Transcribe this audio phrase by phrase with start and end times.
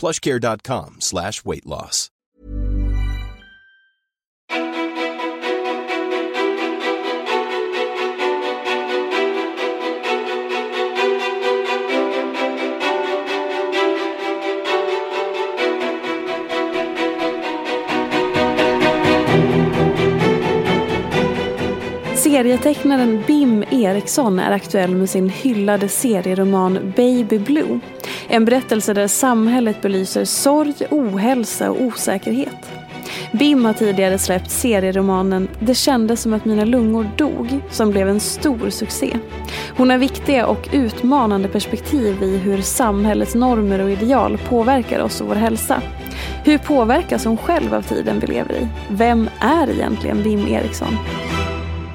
[0.00, 2.10] plushcare.com slash weight loss.
[22.14, 27.80] Serietecknaren Bim Eriksson är aktuell med sin hyllade serieroman Baby Blue.
[28.32, 32.70] En berättelse där samhället belyser sorg, ohälsa och osäkerhet.
[33.32, 38.20] Bim har tidigare släppt serieromanen Det kändes som att mina lungor dog som blev en
[38.20, 39.16] stor succé.
[39.76, 45.26] Hon har viktiga och utmanande perspektiv i hur samhällets normer och ideal påverkar oss och
[45.26, 45.82] vår hälsa.
[46.44, 48.68] Hur påverkas hon själv av tiden vi lever i?
[48.90, 50.96] Vem är egentligen Bim Eriksson?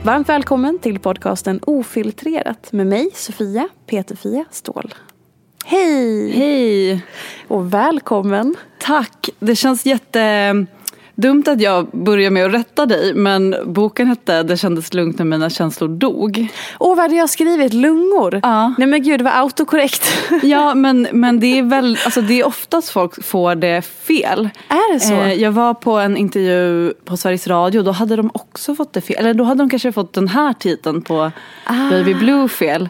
[0.03, 4.94] Varmt välkommen till podcasten Ofiltrerat med mig Sofia Peterfia Ståhl.
[5.67, 6.31] Hej!
[6.31, 7.01] Hej!
[7.47, 8.55] Och välkommen!
[8.79, 9.29] Tack!
[9.39, 14.93] Det känns jättedumt att jag börjar med att rätta dig men boken hette Det kändes
[14.93, 16.47] lugnt när mina känslor dog.
[16.79, 17.73] Åh, vad hade jag skrivit?
[17.73, 18.39] Lungor?
[18.43, 18.73] Ja.
[18.77, 20.07] Nej men gud, det var autokorrekt.
[20.43, 24.49] Ja men, men det är väl, alltså det är oftast folk får det fel.
[24.69, 25.13] Är det så?
[25.13, 29.01] Eh, jag var på en intervju på Sveriges Radio då hade de också fått det
[29.01, 29.17] fel.
[29.19, 31.31] Eller då hade de kanske fått den här titeln på
[31.89, 32.89] Baby Blue fel.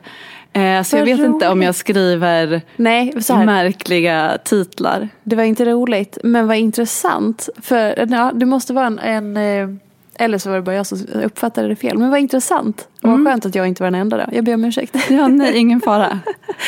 [0.55, 1.65] Eh, så jag vet inte om roligt.
[1.65, 5.09] jag skriver Nej, märkliga titlar.
[5.23, 7.49] Det var inte roligt, men vad intressant.
[7.61, 9.75] För ja, det måste vara en, en eh,
[10.17, 11.97] eller så var det bara jag som uppfattade det fel.
[11.97, 12.87] Men vad intressant.
[13.01, 14.23] Och vad skönt att jag inte var den enda då.
[14.31, 14.95] Jag ber om ursäkt.
[15.09, 16.19] Ja, nej, ingen fara.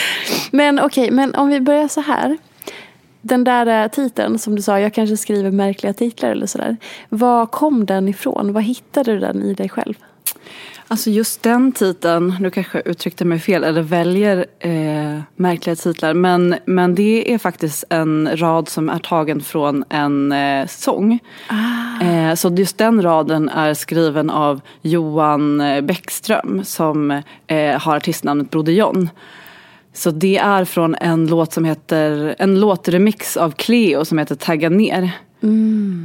[0.52, 2.38] Men okej, men om vi börjar så här.
[3.22, 6.78] Den där eh, titeln som du sa, jag kanske skriver märkliga titlar eller sådär.
[7.10, 8.54] Var kom den ifrån?
[8.54, 9.94] Vad hittade du den i dig själv?
[10.90, 16.14] Alltså just den titeln, nu kanske jag uttryckte mig fel eller väljer eh, märkliga titlar.
[16.14, 21.20] Men, men det är faktiskt en rad som är tagen från en eh, sång.
[22.02, 27.12] Eh, så just den raden är skriven av Johan Bäckström som
[27.48, 29.10] eh, har artistnamnet Broder John.
[29.94, 34.70] Så det är från en låt som heter, en låtremix av Cleo som heter Tagga
[34.70, 35.12] ner.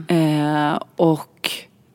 [0.09, 1.51] Eh, och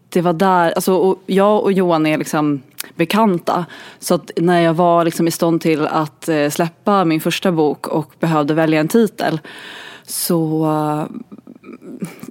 [0.10, 2.62] det var där, alltså och jag och Johan är liksom
[2.96, 3.66] bekanta.
[4.00, 7.88] Så att när jag var liksom i stånd till att eh, släppa min första bok
[7.88, 9.40] och behövde välja en titel
[10.08, 10.68] så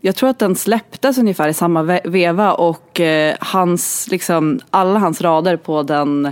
[0.00, 5.20] jag tror att den släpptes ungefär i samma veva och eh, hans, liksom, alla hans
[5.20, 6.26] rader på den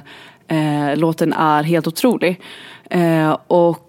[0.49, 2.41] eh, låten är helt otrolig.
[2.91, 3.84] Eh, och,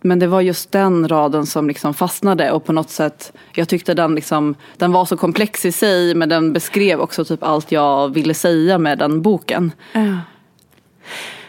[0.00, 3.94] men det var just den raden som liksom fastnade och på något sätt, jag tyckte
[3.94, 8.14] den, liksom, den var så komplex i sig men den beskrev också typ allt jag
[8.14, 9.72] ville säga med den boken.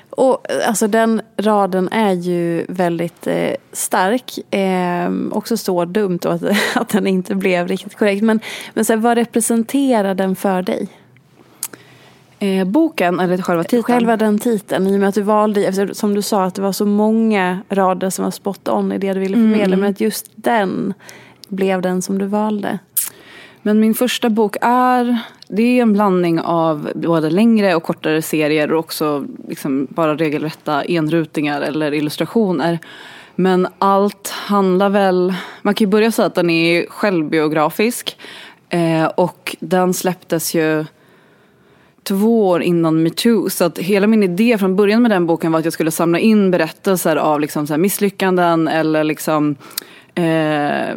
[0.10, 4.54] Och alltså den raden är ju väldigt eh, stark.
[4.54, 6.42] Eh, också så dumt att,
[6.76, 8.24] att den inte blev riktigt korrekt.
[8.24, 8.40] Men,
[8.74, 10.88] men så här, vad representerar den för dig?
[12.44, 13.84] Eh, boken, eller själva titeln?
[13.84, 16.62] Själva den titeln, i och med att du valde, eftersom- som du sa att det
[16.62, 19.78] var så många rader som var spot on i det du ville förmedla.
[19.78, 20.94] Men att just den
[21.48, 22.80] blev den som du valde.
[23.62, 25.18] Men min första bok är,
[25.48, 30.84] det är en blandning av både längre och kortare serier och också liksom bara regelrätta
[30.84, 32.80] enrutingar eller illustrationer.
[33.36, 38.18] Men allt handlar väl, man kan ju börja säga att den är självbiografisk.
[38.70, 40.86] Eh, och den släpptes ju
[42.04, 43.50] två år innan metoo.
[43.50, 46.20] Så att hela min idé från början med den boken var att jag skulle samla
[46.20, 49.56] in berättelser av liksom så misslyckanden eller liksom
[50.16, 50.90] eh,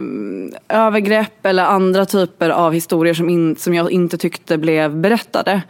[0.68, 5.62] övergrepp eller andra typer av historier som, in, som jag inte tyckte blev berättade.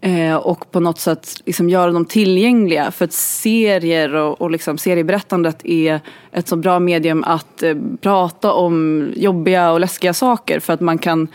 [0.00, 2.90] Eh, och på något sätt liksom göra dem tillgängliga.
[2.90, 6.00] För att serier och, och liksom serieberättandet är
[6.32, 10.60] ett så bra medium att eh, prata om jobbiga och läskiga saker.
[10.60, 11.28] För att man kan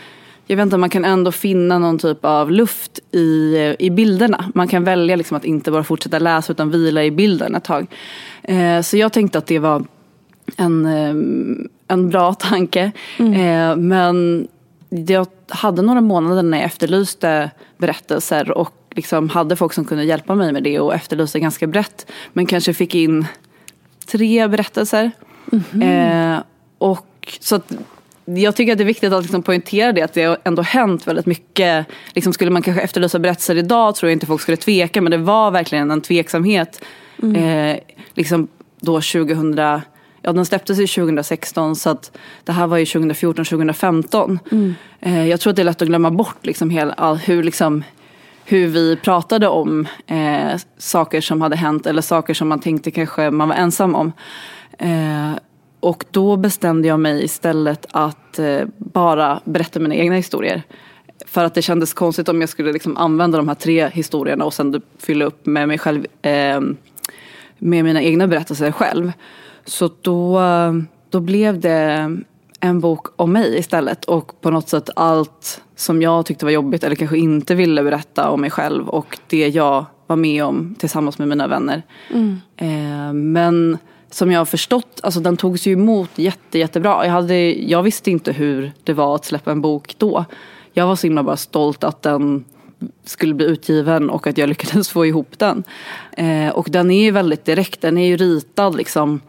[0.46, 4.50] jag vet inte, man kan ändå finna någon typ av luft i, i bilderna.
[4.54, 7.86] Man kan välja liksom att inte bara fortsätta läsa utan vila i bilden ett tag.
[8.42, 9.84] Eh, så jag tänkte att det var
[10.56, 11.14] en, eh,
[11.88, 12.92] en bra tanke.
[13.18, 13.32] Mm.
[13.32, 14.48] Eh, men
[14.88, 20.34] jag hade några månader när jag efterlyste berättelser och liksom hade folk som kunde hjälpa
[20.34, 22.10] mig med det och efterlyste ganska brett.
[22.32, 23.26] Men kanske fick in
[24.06, 25.10] tre berättelser.
[25.72, 26.42] Mm.
[26.78, 27.72] och så att
[28.24, 31.06] jag tycker att det är viktigt att liksom poängtera det, att det har ändå hänt
[31.06, 31.86] väldigt mycket.
[32.14, 35.16] Liksom skulle man kanske efterlysa berättelser idag tror jag inte folk skulle tveka, men det
[35.16, 36.84] var verkligen en tveksamhet.
[37.22, 37.36] Mm.
[37.36, 37.78] Eh,
[38.14, 38.48] liksom
[38.80, 39.56] då 2000,
[40.22, 44.38] ja den släpptes ju 2016 så att det här var ju 2014, 2015.
[44.52, 44.74] Mm.
[45.00, 47.84] Eh, jag tror att det är lätt att glömma bort liksom hela, hur liksom
[48.46, 53.30] hur vi pratade om eh, saker som hade hänt eller saker som man tänkte kanske
[53.30, 54.12] man var ensam om.
[55.84, 60.62] Eh, och då bestämde jag mig istället att eh, bara berätta mina egna historier.
[61.26, 64.54] För att det kändes konstigt om jag skulle liksom använda de här tre historierna och
[64.54, 66.60] sen fylla upp med mig själv, eh,
[67.58, 69.12] med mina egna berättelser själv.
[69.66, 70.40] Så då,
[71.10, 72.16] då blev det
[72.60, 76.84] en bok om mig istället och på något sätt allt som jag tyckte var jobbigt
[76.84, 81.18] eller kanske inte ville berätta om mig själv och det jag var med om tillsammans
[81.18, 81.82] med mina vänner.
[82.10, 82.40] Mm.
[82.56, 83.78] Eh, men
[84.14, 87.04] som jag har förstått, alltså den togs ju emot jätte, jättebra.
[87.04, 90.24] Jag, hade, jag visste inte hur det var att släppa en bok då.
[90.72, 92.44] Jag var så himla bara stolt att den
[93.04, 95.64] skulle bli utgiven och att jag lyckades få ihop den.
[96.12, 99.20] Eh, och den är ju väldigt direkt, den är ju ritad liksom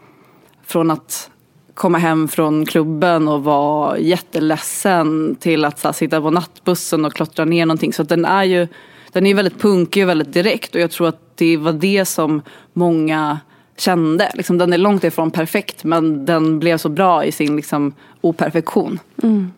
[0.64, 1.30] från att
[1.74, 7.14] komma hem från klubben och vara jätteledsen till att så här, sitta på nattbussen och
[7.14, 7.92] klottra ner någonting.
[7.92, 8.68] Så den är ju
[9.12, 12.42] den är väldigt punkig och väldigt direkt och jag tror att det var det som
[12.72, 13.38] många
[13.76, 14.30] kände.
[14.34, 18.98] Liksom, den är långt ifrån perfekt men den blev så bra i sin liksom, operfektion.
[19.22, 19.50] Mm.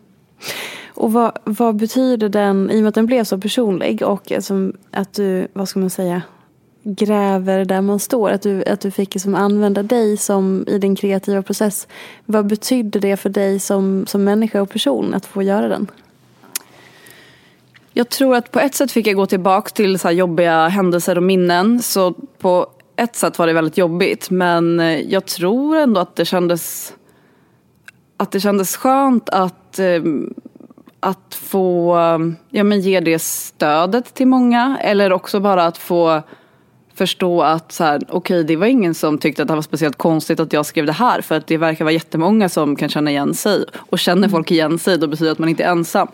[0.87, 4.71] Och vad, vad, betyder den, i och med att den blev så personlig och alltså,
[4.91, 6.21] att du, vad ska man säga,
[6.83, 8.29] gräver där man står.
[8.29, 11.87] Att du, att du fick liksom använda dig som i din kreativa process.
[12.25, 15.87] Vad betydde det för dig som, som människa och person att få göra den?
[17.93, 21.23] Jag tror att på ett sätt fick jag gå tillbaka till så jobbiga händelser och
[21.23, 21.81] minnen.
[21.81, 22.67] Så på
[22.99, 26.93] ett sätt var det väldigt jobbigt men eh, jag tror ändå att det kändes
[28.17, 30.03] att det kändes skönt att, eh,
[30.99, 31.95] att få
[32.49, 36.21] ja, men ge det stödet till många eller också bara att få
[36.99, 40.39] förstå att så här, okay, det var ingen som tyckte att det var speciellt konstigt
[40.39, 43.33] att jag skrev det här för att det verkar vara jättemånga som kan känna igen
[43.33, 44.29] sig och känner mm.
[44.29, 46.07] folk igen sig då betyder det att man inte är ensam.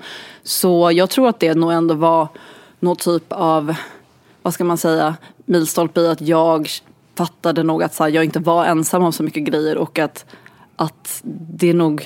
[0.44, 2.28] Så jag tror att det nog ändå var
[2.80, 3.76] någon typ av,
[4.42, 6.70] vad ska man säga, milstolpe i att jag
[7.18, 10.26] fattade nog att så här, jag inte var ensam om så mycket grejer och att,
[10.76, 12.06] att det är nog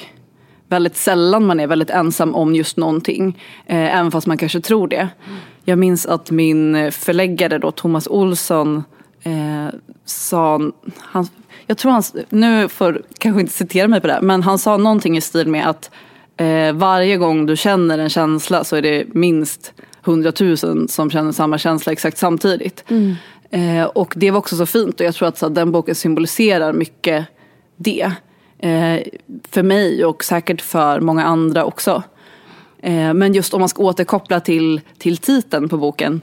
[0.68, 3.42] väldigt sällan man är väldigt ensam om just någonting.
[3.66, 4.96] Eh, även fast man kanske tror det.
[4.96, 5.40] Mm.
[5.64, 8.84] Jag minns att min förläggare då, Thomas Olsson,
[9.24, 10.62] eh, sa,
[10.98, 11.28] han,
[11.66, 15.18] jag tror han, nu får kanske inte citera mig på det, men han sa någonting
[15.18, 15.92] i stil med att
[16.38, 21.58] eh, varje gång du känner en känsla så är det minst hundratusen som känner samma
[21.58, 22.84] känsla exakt samtidigt.
[22.90, 23.16] Mm.
[23.52, 26.74] Eh, och det var också så fint och jag tror att så, den boken symboliserar
[26.74, 27.26] mycket
[27.76, 28.12] det.
[28.60, 29.00] Eh,
[29.50, 32.04] för mig och säkert för många andra också.
[32.82, 36.22] Eh, men just om man ska återkoppla till, till titeln på boken.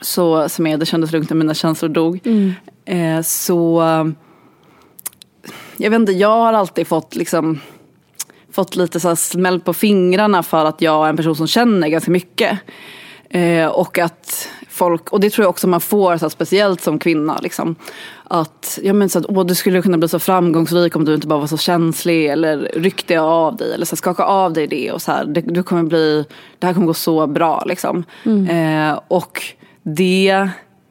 [0.00, 2.20] Så, som är Det kändes lugnt när mina känslor dog.
[2.24, 2.52] Mm.
[2.84, 3.82] Eh, så
[5.76, 7.60] jag vet inte, jag har alltid fått liksom
[8.56, 12.10] fått lite så smäll på fingrarna för att jag är en person som känner ganska
[12.10, 12.58] mycket.
[13.30, 17.38] Eh, och att folk, och det tror jag också man får, så speciellt som kvinna.
[17.42, 17.76] Liksom,
[18.24, 21.26] att, ja, men så att åh, du skulle kunna bli så framgångsrik om du inte
[21.26, 25.02] bara var så känslig eller ryckte av dig eller så skaka av dig det och
[25.02, 26.24] så här, det, du kommer bli,
[26.58, 28.04] det här kommer gå så bra liksom.
[28.24, 28.48] Mm.
[28.48, 29.42] Eh, och
[29.82, 30.48] det,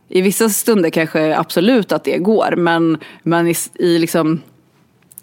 [0.10, 4.41] i vissa stunder kanske absolut att det går men, men i, i liksom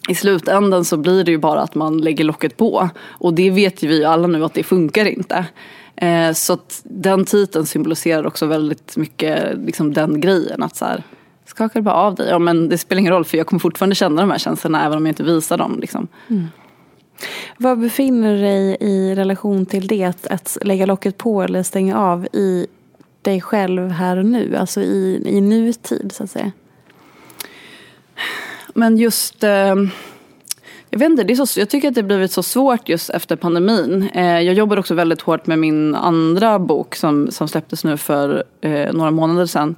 [0.09, 2.89] i slutändan så blir det ju bara att man lägger locket på.
[3.05, 5.47] Och det vet ju vi alla nu att det funkar inte.
[5.97, 10.63] Eh, så att den titeln symboliserar också väldigt mycket liksom den grejen.
[10.63, 11.03] Att så här,
[11.47, 12.29] skakar bara av dig.
[12.29, 14.99] Ja, men det spelar ingen roll för jag kommer fortfarande känna de här känslorna även
[14.99, 15.79] om jag inte visar dem.
[15.81, 16.09] Liksom.
[16.29, 16.47] Mm.
[17.57, 20.05] Var befinner du dig i relation till det?
[20.05, 22.67] Att, att lägga locket på eller stänga av i
[23.23, 24.57] dig själv här och nu?
[24.57, 26.53] Alltså i, i nutid så att säga.
[28.75, 29.45] Men just...
[29.45, 29.75] Eh,
[30.91, 33.37] jag vet inte, det är så, jag tycker att det blivit så svårt just efter
[33.37, 34.09] pandemin.
[34.15, 38.45] Eh, jag jobbar också väldigt hårt med min andra bok som, som släpptes nu för
[38.61, 39.77] eh, några månader sedan.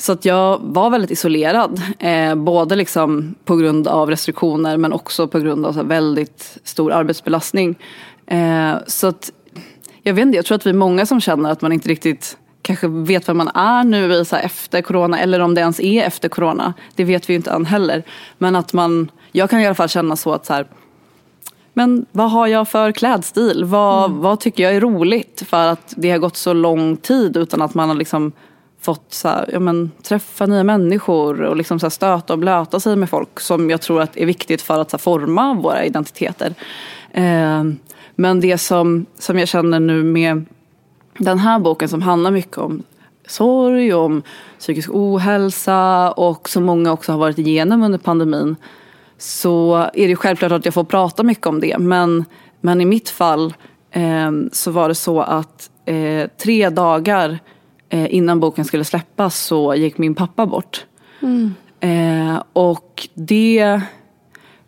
[0.00, 1.82] Så att jag var väldigt isolerad.
[1.98, 6.92] Eh, både liksom på grund av restriktioner men också på grund av så väldigt stor
[6.92, 7.78] arbetsbelastning.
[8.26, 9.32] Eh, så att,
[10.02, 12.36] jag vet inte, jag tror att vi är många som känner att man inte riktigt
[12.62, 16.28] kanske vet vem man är nu så efter corona eller om det ens är efter
[16.28, 16.74] corona.
[16.94, 18.02] Det vet vi ju inte än heller.
[18.38, 20.66] Men att man, jag kan i alla fall känna så att så här,
[21.72, 23.64] men vad har jag för klädstil?
[23.64, 24.20] Vad, mm.
[24.20, 25.42] vad tycker jag är roligt?
[25.46, 28.32] För att det har gått så lång tid utan att man har liksom
[28.80, 32.80] fått så här, ja, men, träffa nya människor och liksom så här, stöta och blöta
[32.80, 36.54] sig med folk som jag tror att är viktigt för att här, forma våra identiteter.
[37.12, 37.64] Eh,
[38.14, 40.46] men det som, som jag känner nu med
[41.20, 42.82] den här boken som handlar mycket om
[43.26, 44.22] sorg, om
[44.58, 48.56] psykisk ohälsa och som många också har varit igenom under pandemin
[49.18, 51.78] så är det självklart att jag får prata mycket om det.
[51.78, 52.24] Men,
[52.60, 53.54] men i mitt fall
[53.90, 57.38] eh, så var det så att eh, tre dagar
[57.88, 60.86] eh, innan boken skulle släppas så gick min pappa bort.
[61.20, 61.54] Mm.
[61.80, 63.80] Eh, och det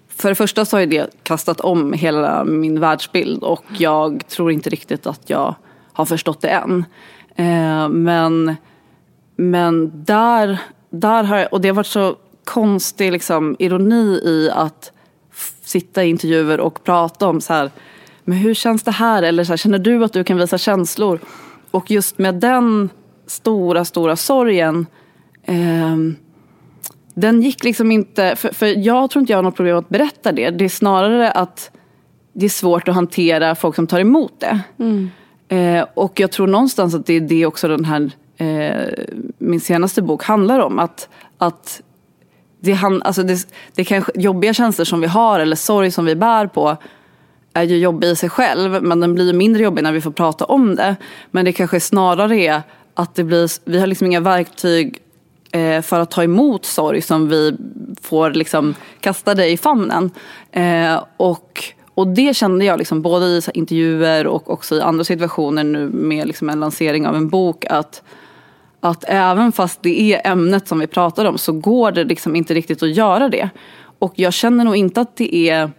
[0.08, 4.70] för det första så har det kastat om hela min världsbild och jag tror inte
[4.70, 5.54] riktigt att jag
[5.92, 6.84] har förstått det än.
[7.36, 8.56] Eh, men,
[9.36, 10.58] men där,
[10.90, 14.92] där har jag, och det har varit så konstig liksom, ironi i att
[15.62, 17.70] sitta i intervjuer och prata om så här,
[18.24, 19.22] men hur känns det här?
[19.22, 21.18] Eller så här, känner du att du kan visa känslor?
[21.70, 22.90] Och just med den
[23.26, 24.86] stora, stora sorgen
[25.44, 25.96] eh,
[27.14, 30.32] den gick liksom inte, för, för jag tror inte jag har något problem att berätta
[30.32, 30.50] det.
[30.50, 31.70] Det är snarare att
[32.32, 34.60] det är svårt att hantera folk som tar emot det.
[34.78, 35.10] Mm.
[35.52, 39.04] Eh, och jag tror någonstans att det är det också den här, eh,
[39.38, 40.78] min senaste bok handlar om.
[40.78, 41.82] Att, att
[42.60, 46.16] det, han, alltså det, det kanske jobbiga känslor som vi har eller sorg som vi
[46.16, 46.76] bär på
[47.52, 50.44] är ju jobbig i sig själv men den blir mindre jobbig när vi får prata
[50.44, 50.96] om det.
[51.30, 52.62] Men det kanske snarare är
[52.94, 54.98] att det blir, vi har liksom inga verktyg
[55.52, 57.56] eh, för att ta emot sorg som vi
[58.02, 60.10] får liksom kasta i famnen.
[60.52, 61.64] Eh, och
[61.94, 66.26] och det kände jag liksom, både i intervjuer och också i andra situationer nu med
[66.26, 68.02] liksom en lansering av en bok att,
[68.80, 72.54] att även fast det är ämnet som vi pratar om så går det liksom inte
[72.54, 73.50] riktigt att göra det.
[73.98, 75.70] Och jag känner nog inte att det är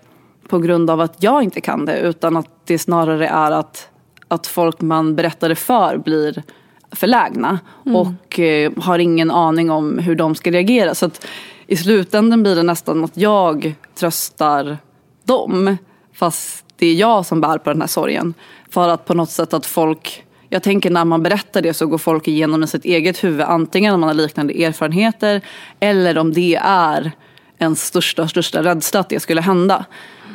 [0.48, 3.90] på grund av att jag inte kan det utan att det snarare är att,
[4.28, 6.44] att folk man berättar det för blir
[6.92, 7.96] förlägna mm.
[7.96, 10.96] och eh, har ingen aning om hur de ska reagera.
[10.96, 11.28] Så att
[11.68, 14.78] i slutändan blir det nästan att jag tröstar
[15.24, 15.78] dem
[16.14, 18.34] Fast det är jag som bär på den här sorgen.
[18.70, 21.98] För att på något sätt att folk jag tänker när man berättar det så går
[21.98, 25.42] folk igenom i sitt eget huvud antingen om man har liknande erfarenheter
[25.80, 27.12] eller om det är
[27.58, 29.86] ens största, största rädsla att det skulle hända.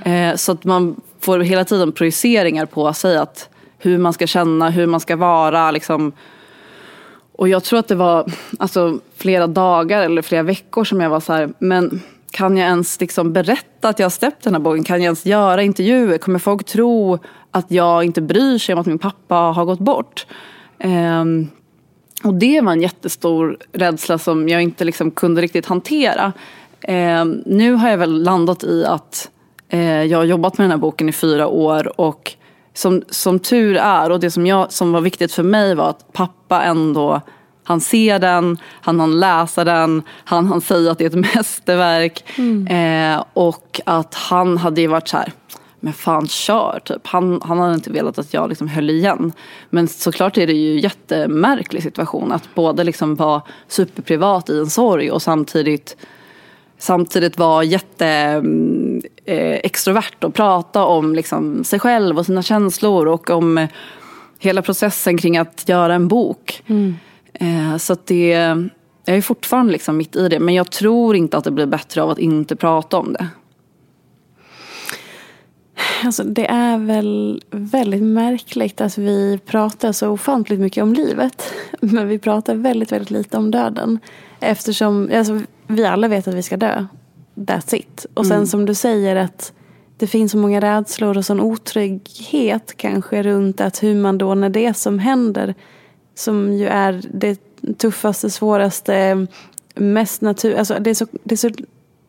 [0.04, 4.70] Eh, så att man får hela tiden projiceringar på sig att hur man ska känna,
[4.70, 5.70] hur man ska vara.
[5.70, 6.12] Liksom.
[7.32, 11.20] Och jag tror att det var alltså, flera dagar eller flera veckor som jag var
[11.20, 14.84] så här, men kan jag ens liksom berätta att jag har släppt den här boken?
[14.84, 16.18] Kan jag ens göra intervjuer?
[16.18, 17.18] Kommer folk tro
[17.50, 20.26] att jag inte bryr sig om att min pappa har gått bort?
[20.84, 21.48] Um,
[22.24, 26.32] och det var en jättestor rädsla som jag inte liksom kunde riktigt hantera.
[26.88, 29.30] Um, nu har jag väl landat i att
[29.74, 32.34] uh, jag har jobbat med den här boken i fyra år och
[32.74, 36.12] som, som tur är och det som, jag, som var viktigt för mig var att
[36.12, 37.20] pappa ändå
[37.68, 42.24] han ser den, han han läsa den, han han säga att det är ett mästerverk.
[42.38, 42.66] Mm.
[42.66, 45.32] Eh, och att han hade ju varit så här,
[45.80, 47.06] men fan kör typ.
[47.06, 49.32] Han, han hade inte velat att jag liksom höll igen.
[49.70, 54.70] Men såklart är det ju en jättemärklig situation att både liksom vara superprivat i en
[54.70, 55.96] sorg och samtidigt
[56.78, 58.06] samtidigt vara jätte
[59.24, 63.68] eh, extrovert och prata om liksom, sig själv och sina känslor och om eh,
[64.38, 66.62] hela processen kring att göra en bok.
[66.66, 66.96] Mm.
[67.38, 68.28] Eh, så att det,
[69.04, 70.40] jag är fortfarande liksom mitt i det.
[70.40, 73.28] Men jag tror inte att det blir bättre av att inte prata om det.
[76.04, 81.52] Alltså, det är väl väldigt märkligt att vi pratar så ofantligt mycket om livet.
[81.80, 83.98] Men vi pratar väldigt, väldigt lite om döden.
[84.40, 86.86] Eftersom alltså, vi alla vet att vi ska dö.
[87.34, 88.06] That's it.
[88.14, 88.46] Och sen mm.
[88.46, 89.52] som du säger att
[89.96, 94.48] det finns så många rädslor och sån otrygghet kanske runt att hur man då när
[94.48, 95.54] det som händer
[96.18, 97.40] som ju är det
[97.78, 99.26] tuffaste, svåraste
[99.74, 101.50] mest natur, alltså det är, så, det är så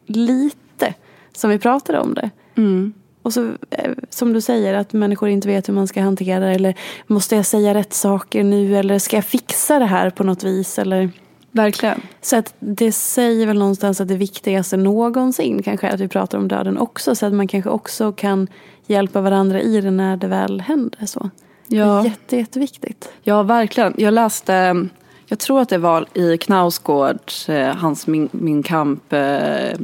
[0.05, 0.93] lite
[1.35, 2.29] som vi pratar om det.
[2.55, 2.93] Mm.
[3.21, 6.55] Och så eh, som du säger att människor inte vet hur man ska hantera det
[6.55, 6.75] eller
[7.07, 10.79] måste jag säga rätt saker nu eller ska jag fixa det här på något vis
[10.79, 11.09] eller
[11.51, 12.01] Verkligen.
[12.21, 16.37] så att det säger väl någonstans att det viktigaste någonsin kanske är att vi pratar
[16.37, 18.47] om döden också så att man kanske också kan
[18.87, 21.29] hjälpa varandra i det när det väl händer så.
[21.69, 21.99] Det Ja.
[21.99, 23.09] är jätte, jätteviktigt.
[23.23, 23.93] Ja, verkligen.
[23.97, 24.87] Jag läste,
[25.27, 29.77] jag tror att det var i Knausgårds, eh, hans Min, min kamp eh,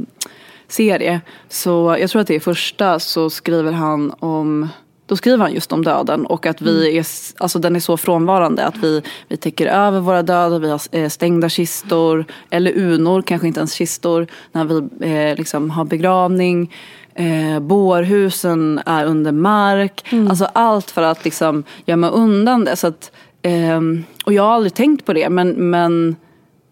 [0.67, 1.21] serie.
[1.49, 4.67] Så jag tror att det är första så skriver han om
[5.07, 7.97] då skriver han just om döden och att vi är, s- alltså den är så
[7.97, 13.21] frånvarande att vi, vi täcker över våra döda, vi har eh, stängda kistor eller unor,
[13.21, 14.77] kanske inte ens kistor, när vi
[15.13, 16.73] eh, liksom har begravning.
[17.15, 20.13] Eh, bårhusen är under mark.
[20.29, 22.75] Alltså allt för att liksom gömma undan det.
[22.75, 26.15] Så att, ehm, och jag har aldrig tänkt på det men, men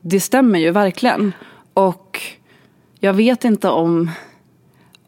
[0.01, 1.33] det stämmer ju verkligen.
[1.73, 2.21] Och
[2.99, 4.11] jag vet inte om,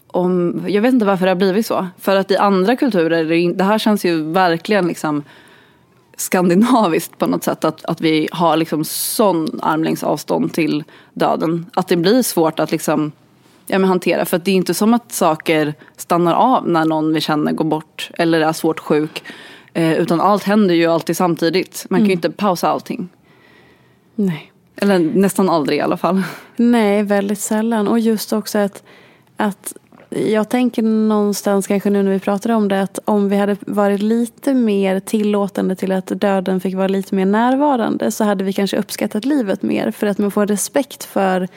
[0.07, 1.87] om jag vet inte varför det har blivit så.
[1.99, 5.23] För att i andra kulturer, det här känns ju verkligen liksom
[6.17, 7.65] skandinaviskt på något sätt.
[7.65, 11.65] Att, att vi har liksom sån armlängds avstånd till döden.
[11.73, 13.11] Att det blir svårt att liksom,
[13.67, 14.25] ja, men hantera.
[14.25, 17.65] För att det är inte som att saker stannar av när någon vi känner går
[17.65, 19.23] bort eller är svårt sjuk.
[19.73, 21.85] Eh, utan allt händer ju alltid samtidigt.
[21.89, 23.09] Man kan ju inte pausa allting.
[24.15, 24.51] Nej.
[24.75, 26.23] Eller nästan aldrig i alla fall.
[26.55, 27.87] Nej, väldigt sällan.
[27.87, 28.83] Och just också att,
[29.37, 29.73] att
[30.09, 34.01] jag tänker någonstans kanske nu när vi pratar om det att om vi hade varit
[34.01, 38.77] lite mer tillåtande till att döden fick vara lite mer närvarande så hade vi kanske
[38.77, 41.47] uppskattat livet mer för att man får respekt för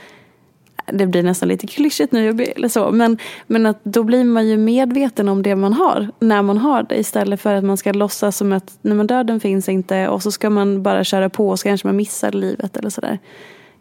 [0.93, 4.57] det blir nästan lite klyschigt nu eller så men, men att då blir man ju
[4.57, 8.37] medveten om det man har när man har det istället för att man ska låtsas
[8.37, 11.59] som att nej, men döden finns inte och så ska man bara köra på och
[11.59, 13.19] så kanske man missar livet eller sådär.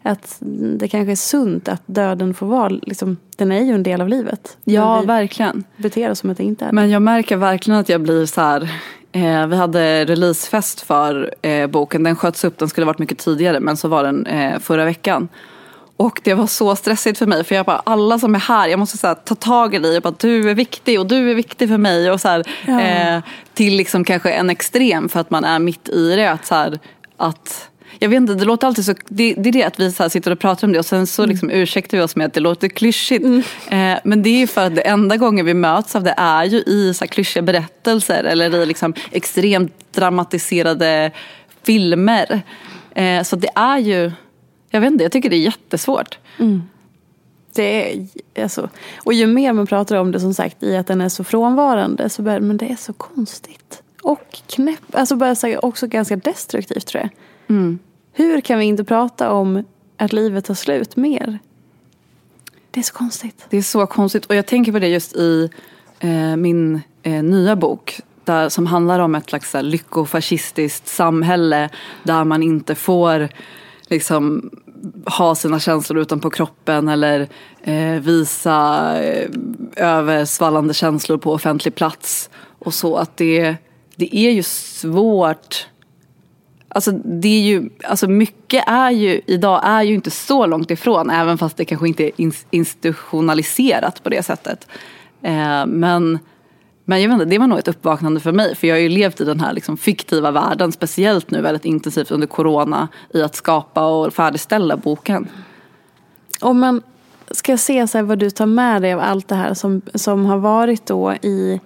[0.02, 0.36] Att
[0.78, 4.08] det kanske är sunt att döden får vara, liksom, den är ju en del av
[4.08, 4.56] livet.
[4.64, 5.64] Ja, verkligen.
[5.76, 6.74] beter oss som att det inte är det.
[6.74, 8.70] Men jag märker verkligen att jag blir så här.
[9.12, 12.02] Eh, vi hade releasefest för eh, boken.
[12.02, 15.28] Den sköts upp, den skulle varit mycket tidigare men så var den eh, förra veckan.
[16.00, 18.78] Och det var så stressigt för mig för jag bara, alla som är här, jag
[18.78, 21.34] måste så här, ta tag i dig och bara, du är viktig och du är
[21.34, 22.10] viktig för mig.
[22.10, 22.80] Och så här, Ja.
[22.80, 23.20] eh,
[23.54, 26.30] till liksom kanske en extrem för att man är mitt i det.
[26.30, 26.78] Att, så här,
[27.16, 30.10] att jag vet inte, det låter alltid så, det, det är det att vi så
[30.10, 32.40] sitter och pratar om det och sen så liksom ursäktar vi oss med att det
[32.40, 33.24] låter klyschigt.
[33.70, 36.44] Eh, men det är ju för att det enda gången vi möts av det är
[36.44, 41.10] ju i så här klyschiga berättelser eller i liksom extremt dramatiserade
[41.62, 42.40] filmer.
[42.94, 44.12] Eh, så det är ju,
[44.70, 46.18] jag vet inte, jag tycker det är jättesvårt.
[47.52, 48.08] Det är,
[48.42, 48.68] alltså,
[49.04, 52.08] och ju mer man pratar om det som sagt i att den är så frånvarande
[52.08, 53.82] så börjar men det är så konstigt.
[54.02, 57.10] Och knäpp, alltså bara här, också ganska destruktivt tror jag.
[58.12, 59.64] Hur kan vi inte prata om
[59.96, 61.38] att livet tar slut mer?
[62.70, 63.46] Det är så konstigt.
[63.50, 65.50] Det är så konstigt och jag tänker på det just i
[66.00, 71.70] eh, min eh, nya bok där, som handlar om ett slags här lyckofascistiskt samhälle
[72.02, 73.28] där man inte får
[73.90, 74.50] liksom
[75.06, 77.28] ha sina känslor utanpå kroppen eller
[77.62, 79.30] eh, visa eh,
[79.76, 83.56] översvallande känslor på offentlig plats och så att det,
[83.96, 85.66] det är ju svårt
[86.70, 91.10] Alltså det är ju, alltså mycket är ju, idag är ju inte så långt ifrån
[91.10, 92.12] även fast det kanske inte är
[92.50, 94.68] institutionaliserat på det sättet.
[95.22, 96.18] Eh, men,
[96.88, 98.88] men jag vet inte, det var nog ett uppvaknande för mig för jag har ju
[98.88, 103.34] levt i den här liksom fiktiva världen speciellt nu väldigt intensivt under corona i att
[103.34, 105.28] skapa och färdigställa boken.
[106.40, 106.82] Om man
[107.30, 110.26] ska se så här vad du tar med dig av allt det här som, som
[110.26, 111.60] har varit då i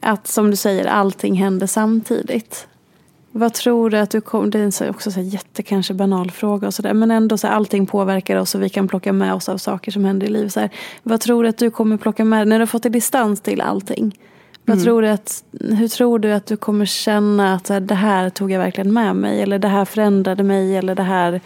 [0.00, 2.66] att som du säger allting händer samtidigt.
[3.30, 6.66] Vad tror du att du kommer, det är en också så jätte kanske banal fråga
[6.66, 9.48] och sådär men ändå så här, allting påverkar oss och vi kan plocka med oss
[9.48, 10.52] av saker som händer i livet.
[10.52, 10.70] Så här,
[11.02, 13.60] vad tror du att du kommer plocka med dig när du har fått distans till
[13.60, 14.18] allting?
[14.64, 17.94] Vad tror du att, hur tror du att du kommer känna att så här, det
[17.94, 21.40] här tog jag verkligen med mig eller det här förändrade mig eller det här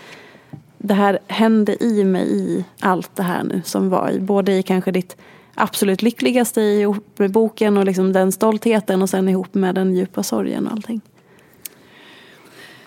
[0.79, 4.62] det här hände i mig i allt det här nu som var i, både i
[4.62, 5.16] kanske ditt
[5.55, 9.94] absolut lyckligaste i ihop med boken och liksom den stoltheten och sen ihop med den
[9.94, 11.00] djupa sorgen och allting.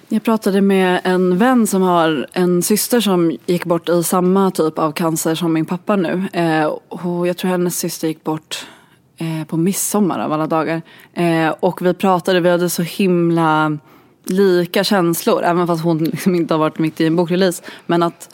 [0.08, 4.80] Jag pratade med en vän som har en syster som gick bort i samma typ
[4.80, 6.28] av cancer som min pappa nu.
[6.34, 8.68] Eh, och jag tror hennes syster gick bort
[9.20, 10.82] eh, på midsommar av alla dagar.
[11.14, 13.78] Eh, och vi pratade, vi hade så himla
[14.26, 15.44] lika känslor.
[15.44, 17.64] Även fast hon liksom inte har varit mitt i en bokrelease.
[17.86, 18.30] Men att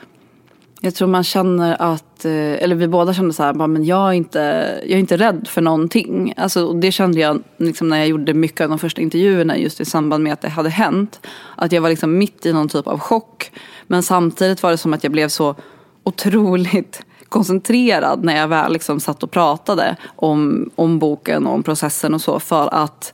[0.82, 4.10] Jag tror man känner att, eh, eller vi båda kände så här, bara, men jag
[4.10, 4.39] är, inte,
[4.84, 6.34] jag är inte rädd för någonting.
[6.38, 9.86] Alltså, det kände jag liksom, när jag gjorde mycket av de första intervjuerna just i
[9.86, 11.19] samband med att det hade hänt.
[11.56, 13.52] Att jag var liksom mitt i någon typ av chock.
[13.88, 15.56] Men samtidigt var det som att jag blev så
[16.04, 22.13] otroligt koncentrerad när jag väl liksom satt och pratade om, om boken och om processen
[22.13, 22.39] och så.
[22.39, 23.13] För att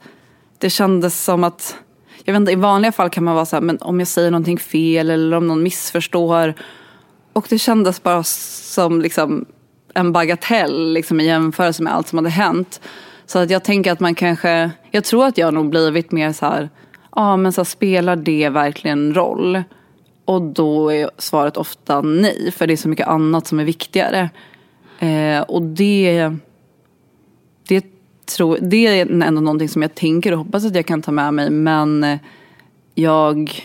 [0.57, 1.75] det kändes som att,
[2.23, 4.31] jag vet inte, i vanliga fall kan man vara så här, men om jag säger
[4.31, 6.53] någonting fel eller om någon missförstår.
[7.33, 9.45] Och det kändes bara som liksom
[9.93, 12.81] en bagatell liksom, i jämförelse med allt som hade hänt.
[13.25, 16.45] Så att jag tänker att man kanske, jag tror att jag nog blivit mer så
[16.45, 16.69] här,
[17.15, 19.63] ja men så här, spelar det verkligen roll?
[20.25, 24.29] Och då är svaret ofta nej, för det är så mycket annat som är viktigare.
[24.99, 26.31] Eh, och det,
[27.67, 27.85] det,
[28.25, 31.33] tror, det är ändå någonting som jag tänker och hoppas att jag kan ta med
[31.33, 31.49] mig.
[31.49, 32.19] Men
[32.95, 33.63] jag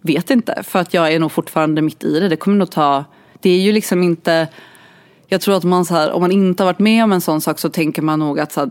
[0.00, 2.28] vet inte, för att jag är nog fortfarande mitt i det.
[2.28, 3.04] Det kommer nog ta,
[3.40, 4.48] det är ju liksom inte,
[5.26, 7.40] jag tror att man så här, om man inte har varit med om en sån
[7.40, 8.70] sak så tänker man nog att så här,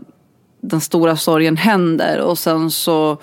[0.60, 3.18] den stora sorgen händer och sen så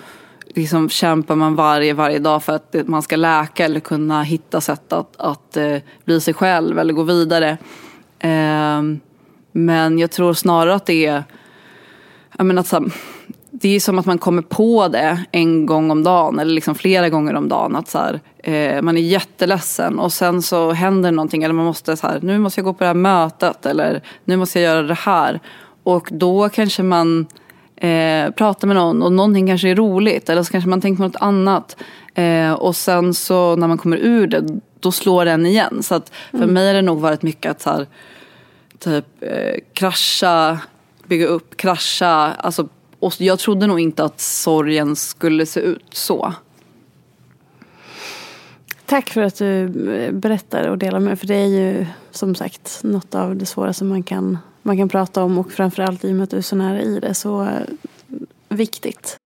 [0.54, 4.92] liksom kämpar man varje, varje dag för att man ska läka eller kunna hitta sätt
[4.92, 7.58] att, att eh, bli sig själv eller gå vidare.
[8.18, 8.82] Eh,
[9.52, 11.24] men jag tror snarare att det är,
[12.38, 12.88] jag menar, så
[13.50, 17.08] det är som att man kommer på det en gång om dagen eller liksom flera
[17.08, 17.76] gånger om dagen.
[17.76, 21.96] Att så här, eh, man är jätteledsen och sen så händer någonting eller man måste
[21.96, 24.82] så här, nu måste jag gå på det här mötet eller nu måste jag göra
[24.82, 25.40] det här.
[25.82, 27.26] Och då kanske man
[27.76, 31.02] eh, pratar med någon och någonting kanske är roligt eller så kanske man tänker på
[31.02, 31.76] något annat.
[32.14, 35.82] Eh, och sen så när man kommer ur det då slår den igen.
[35.82, 36.54] Så att för mm.
[36.54, 37.86] mig har det nog varit mycket att så här,
[38.78, 40.58] typ eh, krascha,
[41.06, 42.34] bygga upp, krascha.
[42.34, 46.34] Alltså, och jag trodde nog inte att sorgen skulle se ut så.
[48.86, 52.80] Tack för att du eh, berättar och delar med För det är ju som sagt
[52.82, 56.24] något av det svåraste man kan man kan prata om och framförallt i och med
[56.24, 57.62] att du är så nära i det så eh,
[58.48, 59.16] viktigt.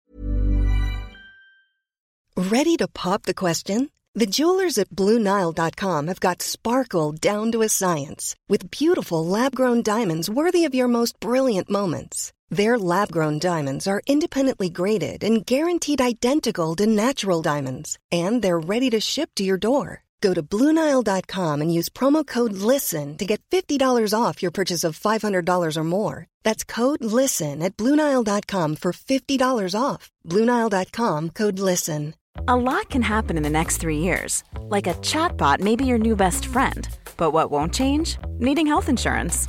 [2.36, 3.88] Ready to pop the question?
[4.18, 10.28] The jewelers at BlueNile.com have got sparkle down to a science with beautiful lab-grown diamonds
[10.28, 12.32] worthy of your most brilliant moments.
[12.56, 18.90] Their lab-grown diamonds are independently graded and guaranteed identical to natural diamonds and they're ready
[18.90, 20.02] to ship to your door.
[20.20, 24.98] Go to Bluenile.com and use promo code LISTEN to get $50 off your purchase of
[24.98, 26.26] $500 or more.
[26.42, 30.10] That's code LISTEN at Bluenile.com for $50 off.
[30.26, 32.14] Bluenile.com code LISTEN.
[32.48, 34.44] A lot can happen in the next three years.
[34.62, 36.88] Like a chatbot may be your new best friend.
[37.16, 38.18] But what won't change?
[38.38, 39.48] Needing health insurance.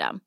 [0.01, 0.19] System.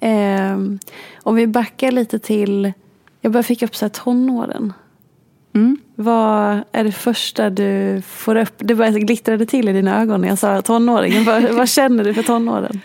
[0.00, 0.58] Eh,
[1.22, 2.72] om vi backar lite till,
[3.20, 4.72] jag bara fick upp så här tonåren.
[5.54, 5.76] Mm.
[5.94, 8.54] Vad är det första du får upp?
[8.56, 11.24] Det bara glittrade till i dina ögon när jag sa tonåringen.
[11.24, 12.80] vad, vad känner du för tonåren?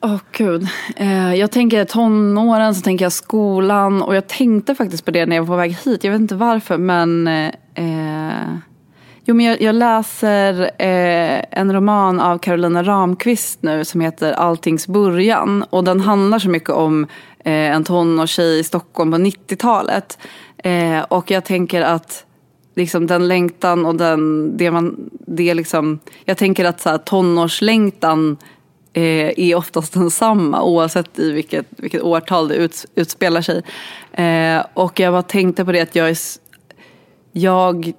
[0.00, 0.68] Åh oh, gud.
[0.96, 5.36] Eh, jag tänker tonåren, så tänker jag skolan och jag tänkte faktiskt på det när
[5.36, 6.04] jag var på väg hit.
[6.04, 7.28] Jag vet inte varför men
[7.74, 8.48] eh,
[9.28, 14.86] Jo, men jag, jag läser eh, en roman av Carolina Ramqvist nu som heter Alltings
[14.86, 15.62] början.
[15.70, 17.04] Och den handlar så mycket om
[17.38, 20.18] eh, en tonårstjej i Stockholm på 90-talet.
[20.58, 22.24] Eh, och jag tänker att
[22.74, 28.36] liksom den längtan och den, det man, det liksom, jag tänker att så här, tonårslängtan
[28.92, 33.62] eh, är oftast densamma oavsett i vilket, vilket årtal det ut, utspelar sig.
[34.12, 36.18] Eh, och jag bara tänkte på det att jag är,
[37.32, 37.94] jag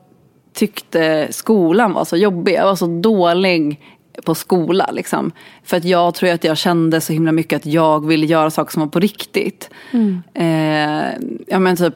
[0.57, 2.53] tyckte skolan var så jobbig.
[2.53, 3.81] Jag var så dålig
[4.25, 4.89] på skola.
[4.91, 5.31] Liksom.
[5.63, 8.71] För att jag tror att jag kände så himla mycket att jag ville göra saker
[8.71, 9.69] som var på riktigt.
[9.91, 10.23] Mm.
[10.33, 11.93] Eh, ja men typ,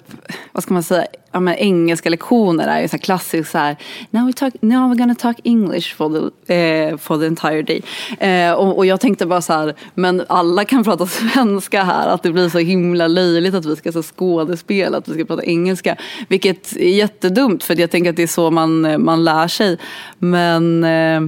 [0.52, 3.78] vad ska man säga, ja, men engelska lektioner är ju så här klassiskt så här,
[4.10, 7.82] now, we talk, now we're gonna talk English for the, eh, for the entire day.
[8.20, 12.24] Eh, och, och, jag tänkte bara så här, men alla kan prata svenska här, att
[12.24, 15.96] det blir så himla löjligt att vi ska så skådespela, att vi ska prata engelska.
[16.28, 19.78] Vilket är jättedumt för jag tänker att det är så man, man lär sig.
[20.20, 21.22] Men eh,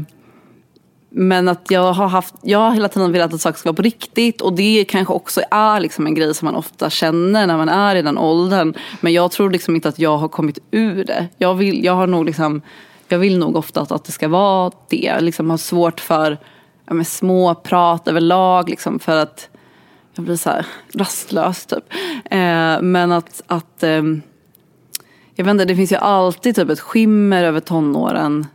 [1.15, 3.81] men att jag har, haft, jag har hela tiden velat att saker ska vara på
[3.81, 7.69] riktigt och det kanske också är liksom en grej som man ofta känner när man
[7.69, 8.73] är i den åldern.
[9.01, 11.27] Men jag tror liksom inte att jag har kommit ur det.
[11.37, 12.61] Jag vill, jag har nog liksom,
[13.07, 14.97] jag vill nog ofta att, att det ska vara det.
[14.97, 16.37] Jag liksom har svårt för
[16.85, 19.49] ja, med små prat överlag liksom för att
[20.15, 21.93] jag blir så här rastlös typ.
[22.25, 24.03] Eh, men att, att eh,
[25.35, 28.47] jag vet inte, det finns ju alltid typ ett skimmer över tonåren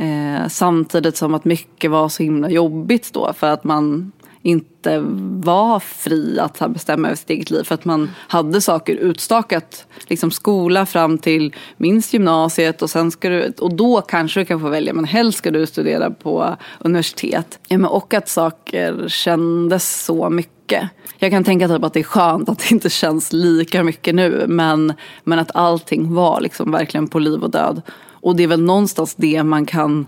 [0.00, 4.98] Eh, samtidigt som att mycket var så himla jobbigt då för att man inte
[5.44, 9.86] var fri att bestämma över sitt eget liv för att man hade saker utstakat.
[10.06, 14.60] Liksom skola fram till minst gymnasiet och sen ska du, och då kanske du kan
[14.60, 17.58] få välja men helst ska du studera på universitet.
[17.68, 20.88] Ja, men och att saker kändes så mycket.
[21.18, 24.44] Jag kan tänka typ att det är skönt att det inte känns lika mycket nu
[24.48, 24.92] men,
[25.24, 27.82] men att allting var liksom verkligen på liv och död.
[28.22, 30.06] Och det är väl någonstans det man kan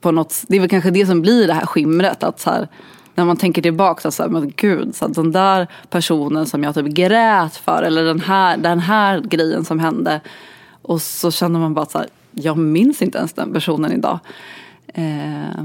[0.00, 2.22] på något, det är väl kanske det som blir det här skimret.
[2.22, 2.68] Att så här,
[3.14, 6.74] när man tänker tillbaka, så här, men gud, så här, den där personen som jag
[6.74, 10.20] typ grät för eller den här, den här grejen som hände.
[10.82, 14.18] Och så känner man bara så här, jag minns inte ens den personen idag.
[14.86, 15.64] Eh,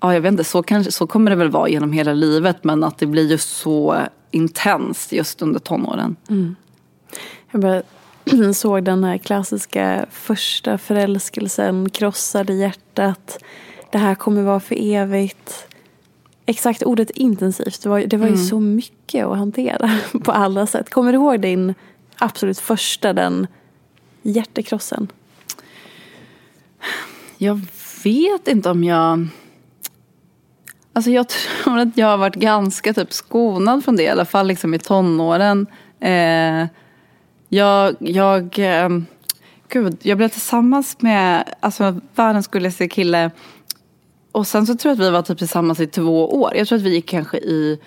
[0.00, 2.84] ja, jag vet inte, så, kanske, så kommer det väl vara genom hela livet men
[2.84, 3.96] att det blir just så
[4.30, 6.16] intensivt just under tonåren.
[6.28, 6.56] Mm.
[7.50, 7.82] Jag bara
[8.54, 13.38] såg den här klassiska första förälskelsen, krossade hjärtat.
[13.92, 15.66] Det här kommer vara för evigt.
[16.46, 18.46] Exakt ordet intensivt, det var, det var ju mm.
[18.46, 20.90] så mycket att hantera på alla sätt.
[20.90, 21.74] Kommer du ihåg din
[22.18, 23.46] absolut första, den
[24.22, 25.08] hjärtekrossen?
[27.38, 27.60] Jag
[28.04, 29.26] vet inte om jag...
[30.92, 34.46] Alltså jag tror att jag har varit ganska typ skonad från det, i alla fall
[34.46, 35.66] liksom i tonåren.
[36.00, 36.66] Eh,
[37.54, 38.88] jag, jag, eh,
[39.68, 43.30] gud, jag blev tillsammans med alltså, världens gulligaste kille.
[44.32, 46.52] Och sen så tror jag att vi var typ tillsammans i två år.
[46.56, 47.78] Jag tror att vi gick kanske i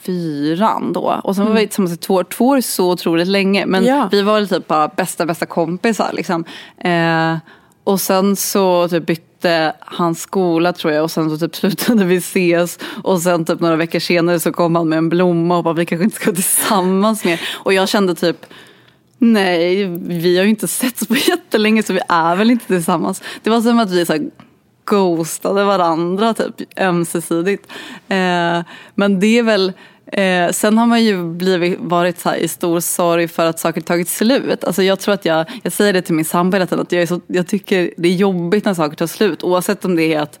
[0.00, 1.20] fyran då.
[1.24, 1.68] Och sen var vi mm.
[1.68, 2.24] tillsammans i två år.
[2.24, 3.66] Två år är så otroligt länge.
[3.66, 4.08] Men ja.
[4.12, 6.44] vi var typ bara bästa bästa kompisar liksom.
[6.78, 7.36] Eh,
[7.84, 12.16] och sen så typ bytte han skola tror jag och sen så typ slutade vi
[12.16, 12.78] ses.
[13.02, 15.86] Och sen typ några veckor senare så kom han med en blomma och bara vi
[15.86, 17.40] kanske inte ska tillsammans mer.
[17.54, 18.46] Och jag kände typ
[19.18, 23.22] Nej, vi har ju inte setts på jättelänge så vi är väl inte tillsammans.
[23.42, 24.30] Det var som att vi så här
[24.84, 27.66] ghostade varandra typ ömsesidigt.
[28.08, 28.62] Eh,
[28.94, 29.72] men det är väl
[30.12, 34.08] Eh, sen har man ju blivit, varit så i stor sorg för att saker tagit
[34.08, 34.64] slut.
[34.64, 37.02] Alltså jag tror att jag, jag säger det till min sambo hela tiden, att jag,
[37.02, 39.42] är så, jag tycker det är jobbigt när saker tar slut.
[39.42, 40.40] Oavsett om det är att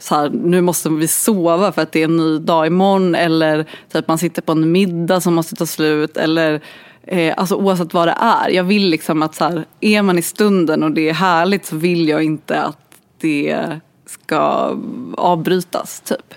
[0.00, 3.14] så här, nu måste vi sova för att det är en ny dag imorgon.
[3.14, 6.16] Eller typ man sitter på en middag som måste ta slut.
[6.16, 6.60] Eller
[7.02, 8.48] Eh, alltså oavsett vad det är.
[8.48, 11.76] Jag vill liksom att så här, är man i stunden och det är härligt så
[11.76, 14.76] vill jag inte att det ska
[15.16, 16.34] avbrytas typ.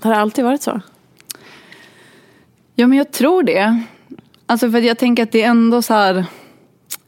[0.00, 0.80] Har det alltid varit så?
[2.74, 3.82] Ja men jag tror det.
[4.46, 6.24] Alltså för jag tänker att det är ändå så här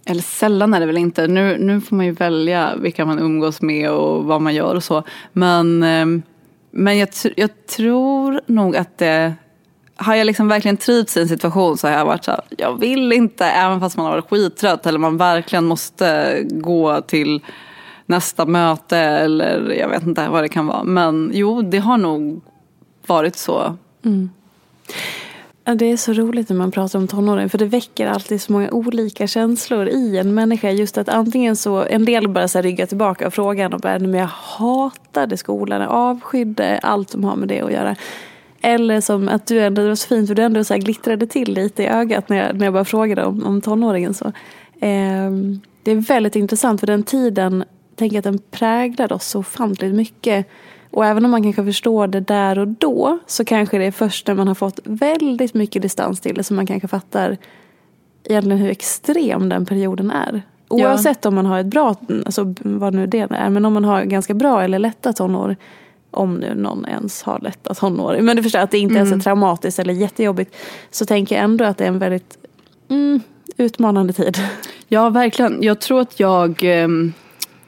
[0.04, 1.26] eller sällan är det väl inte.
[1.26, 4.84] Nu, nu får man ju välja vilka man umgås med och vad man gör och
[4.84, 5.02] så.
[5.32, 6.06] Men, eh,
[6.70, 9.34] men jag, jag tror nog att det
[9.96, 12.80] har jag liksom verkligen trivts i en situation så har jag varit så här, jag
[12.80, 17.40] vill inte, även fast man har varit skittrött eller man verkligen måste gå till
[18.06, 20.84] nästa möte eller jag vet inte vad det kan vara.
[20.84, 22.40] Men jo, det har nog
[23.06, 23.76] varit så.
[24.04, 24.30] Mm.
[25.64, 28.70] Det är så roligt när man pratar om tonåren för det väcker alltid så många
[28.70, 30.70] olika känslor i en människa.
[30.70, 34.14] Just att antingen så, en del bara så ryggar tillbaka och frågar och bara, men
[34.14, 37.96] jag hatade skolan, jag avskydde allt som har med det att göra.
[38.62, 41.54] Eller som att du ändå, det var så fint för du ändå så glittrade till
[41.54, 44.14] lite i ögat när jag, när jag bara frågade om, om tonåringen.
[44.14, 44.26] Så.
[44.80, 45.30] Eh,
[45.82, 47.64] det är väldigt intressant för den tiden
[47.96, 50.46] tänker att den präglade oss så ofantligt mycket.
[50.90, 54.26] Och även om man kanske förstår det där och då så kanske det är först
[54.26, 57.36] när man har fått väldigt mycket distans till det som man kanske fattar
[58.24, 60.42] egentligen hur extrem den perioden är.
[60.68, 61.28] Oavsett ja.
[61.28, 61.96] om man har ett bra,
[62.26, 65.56] alltså vad nu det är, men om man har ganska bra eller lätta tonår
[66.12, 68.18] om nu någon ens har lätta tonår.
[68.20, 69.12] Men du förstår att det inte mm.
[69.12, 70.56] är så traumatiskt eller jättejobbigt.
[70.90, 72.38] Så tänker jag ändå att det är en väldigt
[72.88, 73.20] mm,
[73.56, 74.38] utmanande tid.
[74.88, 75.62] Ja, verkligen.
[75.62, 76.88] Jag tror att jag eh,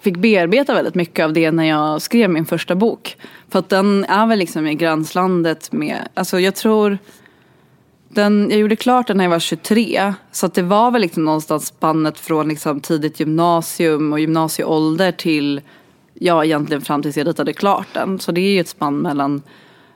[0.00, 3.16] fick bearbeta väldigt mycket av det när jag skrev min första bok.
[3.48, 6.98] För att den är väl liksom i gränslandet med, alltså jag tror
[8.08, 10.14] den, jag gjorde klart den när jag var 23.
[10.32, 15.60] Så det var väl liksom någonstans spannet från liksom tidigt gymnasium och gymnasieålder till
[16.24, 18.18] ja, egentligen fram tills jag ritade klart den.
[18.18, 19.42] Så det är ju ett spann mellan,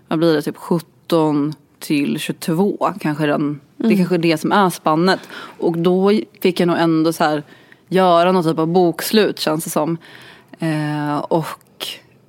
[0.09, 3.41] vad blir det, typ 17 till 22 kanske den.
[3.41, 3.61] Mm.
[3.77, 5.21] Det är kanske det som är spannet.
[5.59, 6.13] Och då
[6.43, 7.43] fick jag nog ändå så här
[7.89, 9.97] göra någon typ av bokslut känns det som.
[10.59, 11.87] Eh, och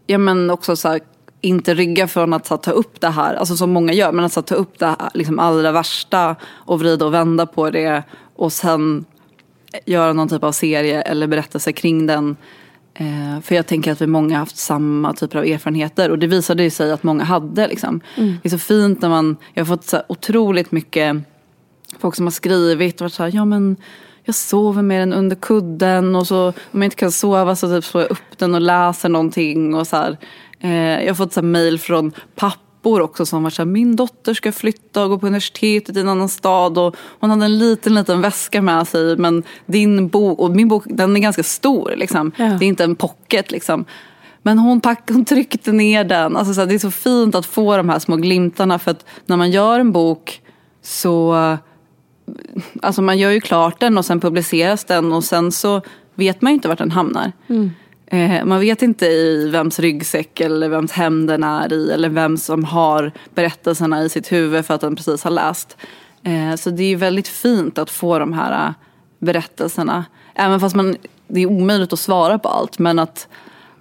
[0.07, 0.99] ja men också så här,
[1.41, 4.35] inte rygga från att här, ta upp det här, alltså som många gör, men att
[4.35, 8.03] här, ta upp det liksom, allra värsta och vrida och vända på det
[8.35, 9.05] och sen
[9.85, 12.35] göra någon typ av serie eller berättelse kring den.
[12.93, 16.27] Eh, för jag tänker att vi många har haft samma typer av erfarenheter och det
[16.27, 17.67] visade ju sig att många hade.
[17.67, 18.01] Liksom.
[18.17, 18.37] Mm.
[18.43, 21.17] Det är så fint när man, jag har fått så otroligt mycket
[21.99, 23.77] folk som har skrivit och varit så här, ja men
[24.23, 27.85] jag sover med den under kudden och så om jag inte kan sova så typ
[27.85, 30.17] slår jag upp den och läser någonting och så här.
[30.59, 32.13] Eh, jag har fått så mail från
[32.79, 35.99] pappor också som var så här, min dotter ska flytta och gå på universitetet i
[35.99, 40.39] en annan stad och hon hade en liten liten väska med sig men din bok,
[40.39, 42.31] och min bok den är ganska stor liksom.
[42.37, 42.45] Ja.
[42.45, 43.85] Det är inte en pocket liksom.
[44.41, 46.37] Men hon, pack, hon tryckte ner den.
[46.37, 49.05] Alltså så här, det är så fint att få de här små glimtarna för att
[49.25, 50.41] när man gör en bok
[50.81, 51.57] så
[52.81, 55.81] Alltså man gör ju klart den och sen publiceras den och sen så
[56.15, 57.31] vet man ju inte vart den hamnar.
[57.47, 57.71] Mm.
[58.11, 62.37] Eh, man vet inte i vems ryggsäck eller vems hem den är i eller vem
[62.37, 65.77] som har berättelserna i sitt huvud för att den precis har läst.
[66.23, 68.73] Eh, så det är väldigt fint att få de här uh,
[69.19, 70.05] berättelserna.
[70.35, 70.95] Även fast man,
[71.27, 73.27] det är omöjligt att svara på allt men att,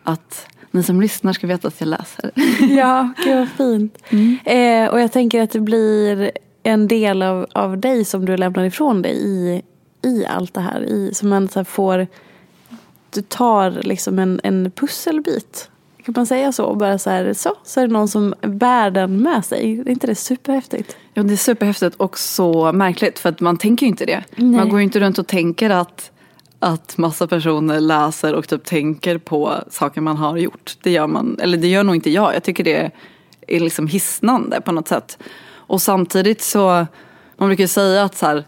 [0.03, 2.31] att ni som lyssnar ska veta att jag läser.
[2.77, 3.99] ja, gud vad fint.
[4.09, 4.39] Mm.
[4.45, 6.31] Eh, och jag tänker att det blir
[6.63, 9.63] en del av, av dig som du lämnar ifrån dig i,
[10.03, 10.83] i allt det här.
[10.83, 12.07] I, som man så får,
[13.11, 15.71] du tar liksom en, en pusselbit.
[16.05, 16.65] Kan man säga så?
[16.65, 19.81] Och bara så här, så, så är det någon som bär den med sig.
[19.81, 20.97] Är inte det superhäftigt?
[21.15, 24.25] Jo, det är superhäftigt och så märkligt för att man tänker ju inte det.
[24.37, 24.47] Nej.
[24.47, 26.11] Man går ju inte runt och tänker att
[26.59, 30.77] att massa personer läser och typ tänker på saker man har gjort.
[30.83, 32.35] Det gör man, eller det gör nog inte jag.
[32.35, 32.91] Jag tycker det
[33.47, 35.19] är liksom hisnande på något sätt.
[35.51, 36.87] Och samtidigt så,
[37.37, 38.45] man brukar säga att så här,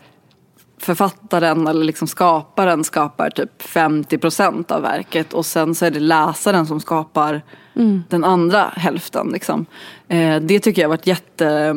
[0.80, 6.66] författaren eller liksom skaparen skapar typ 50% av verket och sen så är det läsaren
[6.66, 7.42] som skapar
[7.74, 8.02] mm.
[8.08, 9.28] den andra hälften.
[9.32, 9.66] Liksom.
[10.08, 11.74] Eh, det tycker jag har varit jätte...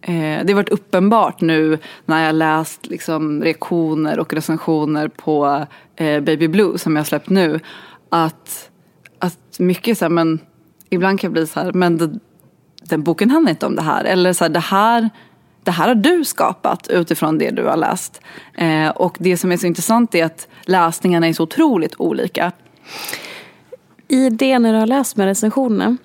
[0.00, 5.66] Eh, det har varit uppenbart nu när jag läst liksom, reaktioner och recensioner på
[5.96, 7.60] eh, Baby Blue som jag släppt nu.
[8.08, 8.70] Att,
[9.18, 10.38] att mycket så här, men
[10.90, 12.18] ibland kan jag bli så här, men det,
[12.82, 14.04] den boken handlar inte om det här.
[14.04, 15.10] Eller så här, det här
[15.66, 18.20] det här har du skapat utifrån det du har läst.
[18.54, 22.52] Eh, och det som är så intressant är att läsningarna är så otroligt olika.
[24.08, 25.96] I det när du har läst med recensionerna,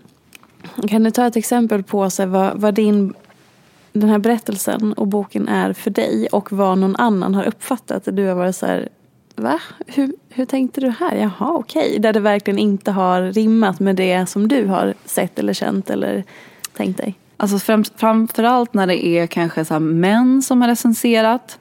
[0.89, 3.13] kan du ta ett exempel på så vad, vad din,
[3.93, 8.03] den här berättelsen och boken är för dig och vad någon annan har uppfattat?
[8.05, 8.89] Du har varit så här,
[9.35, 9.59] va?
[9.87, 11.15] Hur, hur tänkte du här?
[11.15, 11.89] Jaha, okej.
[11.89, 11.99] Okay.
[11.99, 16.23] Där det verkligen inte har rimmat med det som du har sett eller känt eller
[16.73, 17.15] tänkt dig?
[17.41, 21.59] Alltså främst, framförallt när det är kanske så män som har recenserat.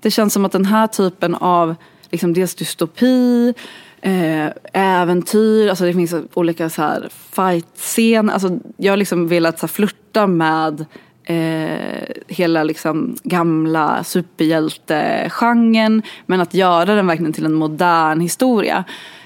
[0.00, 1.74] Det känns som att den här typen av
[2.10, 3.54] liksom dels dystopi,
[4.00, 8.32] eh, äventyr, alltså det finns olika så här fight-scener.
[8.32, 10.86] Alltså jag har liksom velat så här flirta med
[11.24, 18.84] eh, hela liksom gamla superhjältegenren men att göra den verkligen till en modern historia.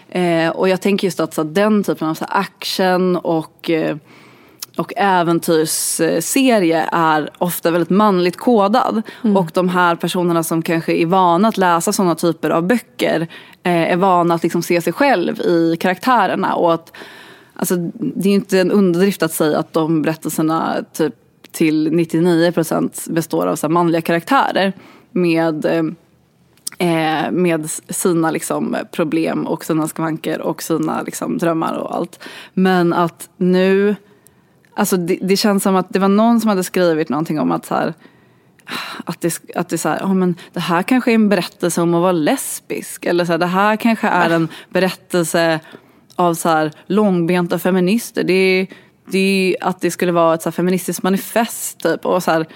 [0.09, 3.97] Eh, och jag tänker just att så den typen av så action och eh,
[4.77, 9.03] och äventyrsserie är ofta väldigt manligt kodad.
[9.25, 9.37] Mm.
[9.37, 13.21] Och de här personerna som kanske är vana att läsa sådana typer av böcker
[13.63, 16.55] eh, är vana att liksom se sig själv i karaktärerna.
[16.55, 16.93] Och att,
[17.55, 21.15] alltså, det är inte en underdrift att säga att de berättelserna typ
[21.53, 24.73] till 99% består av så manliga karaktärer
[25.13, 25.85] med eh,
[26.79, 32.25] eh, med sina liksom, problem och sina skavanker och sina liksom, drömmar och allt.
[32.55, 33.97] Men att nu
[34.75, 37.67] Alltså det, det, känns som att det var någon som hade skrivit någonting om att
[37.67, 37.95] så här,
[39.05, 41.83] att det, att det, är så här, oh, men det här kanske är en berättelse
[41.83, 43.05] om att vara lesbisk.
[43.07, 45.61] Eller så här, det här kanske är en berättelse
[46.17, 48.25] av så här, långbenta feminister.
[48.25, 48.67] Det är,
[49.07, 51.79] det är att det skulle vara ett så här, feministiskt manifest.
[51.79, 52.47] Typ, och så här,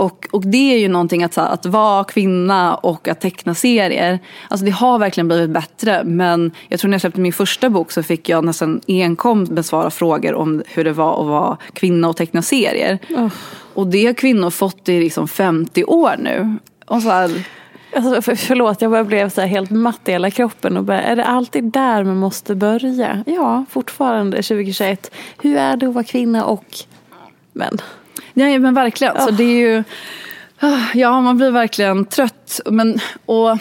[0.00, 3.54] och, och det är ju någonting att, så här, att vara kvinna och att teckna
[3.54, 4.18] serier.
[4.48, 6.04] Alltså det har verkligen blivit bättre.
[6.04, 9.90] Men jag tror när jag släppte min första bok så fick jag nästan enkom besvara
[9.90, 12.98] frågor om hur det var att vara kvinna och teckna serier.
[13.08, 13.28] Oh.
[13.74, 16.56] Och det har kvinnor fått i liksom 50 år nu.
[16.86, 17.46] Och så här,
[17.96, 20.76] Alltså, för, förlåt, jag bara blev så helt matt i hela kroppen.
[20.76, 23.24] Och bara, är det alltid där man måste börja?
[23.26, 25.14] Ja, fortfarande 2021.
[25.38, 26.64] Hur är det att vara kvinna och
[27.52, 27.78] män?
[28.40, 29.16] Nej men verkligen.
[29.16, 29.24] Oh.
[29.24, 29.84] Så det är ju,
[30.60, 32.60] ah, ja man blir verkligen trött.
[32.70, 33.58] Men, och,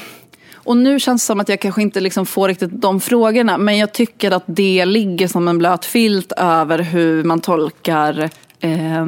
[0.56, 3.58] och nu känns det som att jag kanske inte liksom får riktigt de frågorna.
[3.58, 9.06] Men jag tycker att det ligger som en blöt filt över hur man tolkar eh,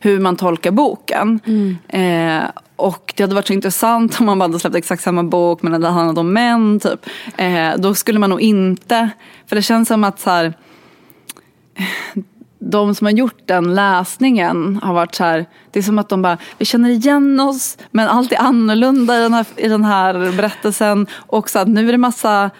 [0.00, 1.40] hur man tolkar boken.
[1.46, 1.76] Mm.
[1.88, 5.62] Eh, och det hade varit så intressant om man bara hade släppt exakt samma bok
[5.62, 6.80] men det handlade om män.
[6.80, 7.06] Typ.
[7.36, 9.10] Eh, då skulle man nog inte,
[9.46, 10.54] för det känns som att så här,
[12.58, 16.22] de som har gjort den läsningen har varit så här, det är som att de
[16.22, 20.36] bara, vi känner igen oss men allt är annorlunda i den här, i den här
[20.36, 21.06] berättelsen.
[21.16, 22.50] Och så att nu är det massa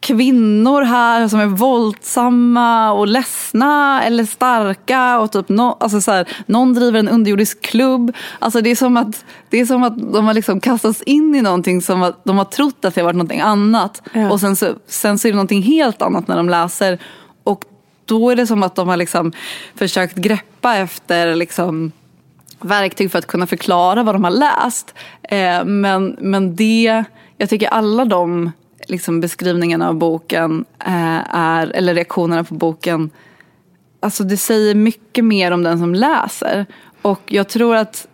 [0.00, 6.28] kvinnor här som är våldsamma och ledsna eller starka och typ no, alltså så här,
[6.46, 8.16] någon driver en underjordisk klubb.
[8.38, 11.42] Alltså det är som att, det är som att de har liksom kastats in i
[11.42, 14.30] någonting som att de har trott att det har varit någonting annat ja.
[14.30, 16.98] och sen så, sen så är det någonting helt annat när de läser
[17.44, 17.64] och
[18.08, 19.32] då är det som att de har liksom
[19.74, 21.92] försökt greppa efter liksom
[22.60, 24.94] verktyg för att kunna förklara vad de har läst.
[25.22, 27.04] Eh, men, men det,
[27.36, 28.52] jag tycker alla de
[28.86, 33.10] liksom beskrivningarna av boken eh, är, eller reaktionerna på boken,
[34.00, 36.66] alltså det säger mycket mer om den som läser.
[37.02, 38.08] Och jag tror att,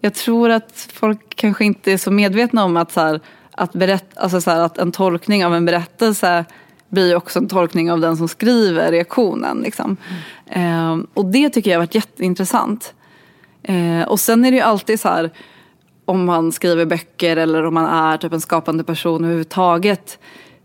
[0.00, 4.18] jag tror att folk kanske inte är så medvetna om att, så här, att, berätt,
[4.18, 6.44] alltså så här, att en tolkning av en berättelse
[6.90, 9.60] blir också en tolkning av den som skriver reaktionen.
[9.60, 9.96] Liksom.
[10.46, 11.00] Mm.
[11.00, 12.94] Eh, och det tycker jag har varit jätteintressant.
[13.62, 15.30] Eh, och sen är det ju alltid så här
[16.04, 20.18] om man skriver böcker eller om man är typ en skapande person överhuvudtaget.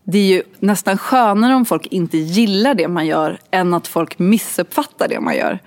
[0.03, 4.19] Det är ju nästan skönare om folk inte gillar det man gör än att folk
[4.19, 5.59] missuppfattar det man gör.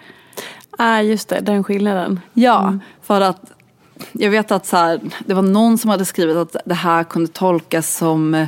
[0.78, 2.20] ah, just det, den skillnaden.
[2.34, 2.80] Ja, mm.
[3.02, 3.52] för att
[4.12, 7.32] jag vet att så här, det var någon som hade skrivit att det här kunde
[7.32, 8.46] tolkas som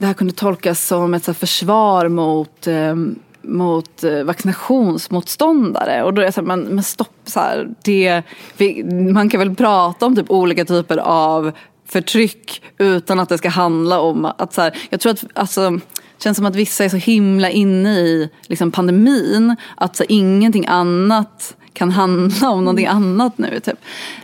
[0.00, 6.02] det här kunde tolkas som ett så försvar mot um, mot eh, vaccinationsmotståndare.
[6.02, 8.22] Och då är jag så här, men, men stopp, så här, det,
[8.56, 11.52] vi, man kan väl prata om typ olika typer av
[11.88, 16.22] förtryck utan att det ska handla om att så här, jag tror att alltså, det
[16.22, 21.56] känns som att vissa är så himla inne i liksom, pandemin att så, ingenting annat
[21.72, 23.60] kan handla om någonting annat nu.
[23.60, 23.78] Typ.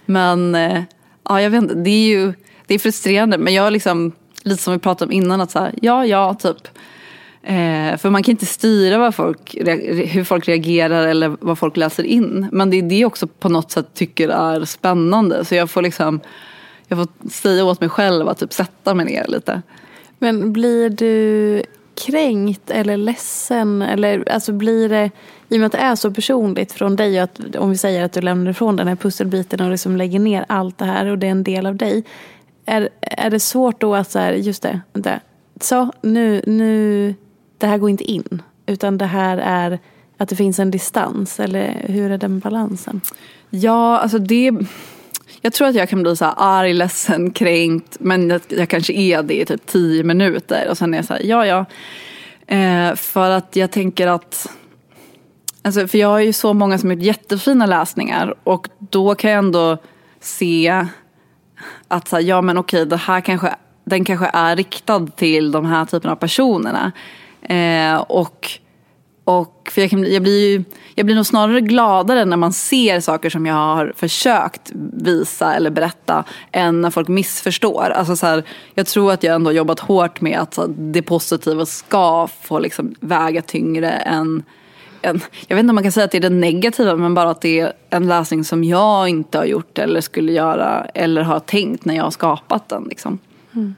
[0.06, 0.82] Men eh,
[1.28, 2.32] ja, jag vet inte, det är ju
[2.66, 4.12] det är frustrerande men jag liksom,
[4.46, 6.68] lite som vi pratade om innan att så här, ja, ja, typ
[7.48, 9.56] Eh, för man kan inte styra vad folk,
[10.06, 12.48] hur folk reagerar eller vad folk läser in.
[12.52, 15.44] Men det är det också på något sätt tycker är spännande.
[15.44, 16.20] Så jag får liksom
[16.88, 19.62] jag får säga åt mig själv att typ sätta mig ner lite.
[20.18, 21.62] Men blir du
[22.06, 23.82] kränkt eller ledsen?
[23.82, 25.10] Eller alltså blir det,
[25.48, 28.12] i och med att det är så personligt från dig, att, om vi säger att
[28.12, 31.26] du lämnar ifrån den här pusselbiten och liksom lägger ner allt det här och det
[31.26, 32.04] är en del av dig.
[32.66, 35.20] Är, är det svårt då att så här, just det, vänta,
[35.60, 37.14] så nu, nu
[37.58, 38.42] det här går inte in.
[38.66, 39.78] Utan det här är
[40.18, 41.40] att det finns en distans.
[41.40, 43.00] Eller hur är den balansen?
[43.50, 44.52] Ja, alltså det...
[45.40, 47.96] Jag tror att jag kan bli så här arg, ledsen, kränkt.
[48.00, 50.68] Men jag, jag kanske är det i typ tio minuter.
[50.70, 51.64] Och sen är jag så här, ja ja.
[52.46, 54.50] Eh, för att jag tänker att...
[55.62, 58.34] Alltså, för jag har ju så många som gjort jättefina läsningar.
[58.44, 59.78] Och då kan jag ändå
[60.20, 60.86] se
[61.88, 65.66] att så här, ja men okej, det här kanske, den kanske är riktad till de
[65.66, 66.92] här typerna av personerna.
[67.42, 68.58] Eh, och
[69.26, 70.64] och för jag, kan, jag, blir ju,
[70.94, 75.70] jag blir nog snarare gladare när man ser saker som jag har försökt visa eller
[75.70, 77.90] berätta än när folk missförstår.
[77.90, 81.02] Alltså så här, jag tror att jag ändå har jobbat hårt med att här, det
[81.02, 84.42] positiva ska få liksom väga tyngre än,
[85.02, 85.20] än...
[85.48, 87.40] Jag vet inte om man kan säga att det är det negativa men bara att
[87.40, 91.84] det är en läsning som jag inte har gjort eller skulle göra eller har tänkt
[91.84, 92.84] när jag har skapat den.
[92.84, 93.18] Liksom.
[93.54, 93.74] Mm.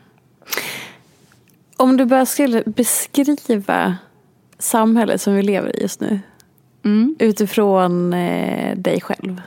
[1.76, 3.96] Om du bara skulle beskriva
[4.58, 6.20] samhället som vi lever i just nu.
[6.84, 7.16] Mm.
[7.18, 9.42] Utifrån eh, dig själv.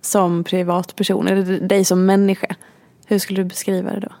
[0.00, 2.54] Som privatperson, eller dig som människa.
[3.06, 4.12] Hur skulle du beskriva det då?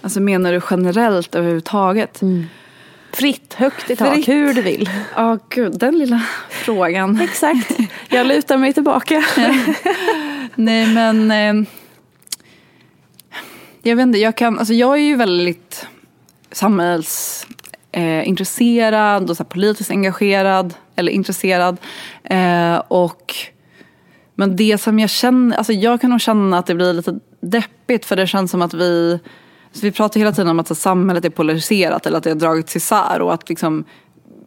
[0.00, 2.22] Alltså menar du generellt överhuvudtaget?
[2.22, 2.46] Mm.
[3.16, 4.28] Fritt, högt i tak, Fritt.
[4.28, 4.90] hur du vill.
[5.16, 7.20] Ja, gud, den lilla frågan.
[7.20, 7.70] Exakt.
[8.08, 9.24] Jag lutar mig tillbaka.
[10.54, 11.54] Nej men eh,
[13.82, 15.86] Jag vet inte, jag kan, alltså jag är ju väldigt
[16.52, 21.76] samhällsintresserad eh, och så politiskt engagerad eller intresserad.
[22.24, 23.34] Eh, och
[24.34, 28.04] men det som jag känner, alltså jag kan nog känna att det blir lite deppigt
[28.04, 29.20] för det känns som att vi
[29.74, 32.34] så vi pratar hela tiden om att så, samhället är polariserat eller att det har
[32.36, 33.84] dragits isär och att liksom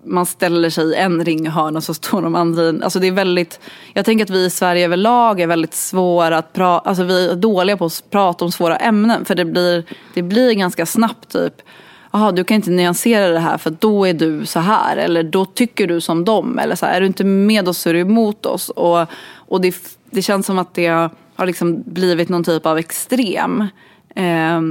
[0.03, 3.07] man ställer sig i en ringhörna och så står de andra i en- Alltså det
[3.07, 3.59] är väldigt,
[3.93, 7.35] jag tänker att vi i Sverige överlag är väldigt svåra att prata, alltså vi är
[7.35, 11.53] dåliga på att prata om svåra ämnen för det blir, det blir ganska snabbt typ
[12.11, 15.45] Jaha, du kan inte nyansera det här för då är du så här eller då
[15.45, 17.99] tycker du som dem eller så här, är du inte med oss så är du
[17.99, 19.05] emot oss och,
[19.35, 19.75] och det,
[20.11, 23.61] det känns som att det har liksom blivit någon typ av extrem.
[24.15, 24.61] Eh,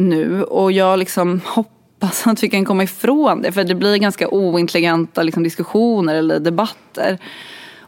[0.00, 4.28] nu och jag liksom hoppas att vi kan komma ifrån det för det blir ganska
[4.28, 7.18] ointelligenta liksom, diskussioner eller debatter.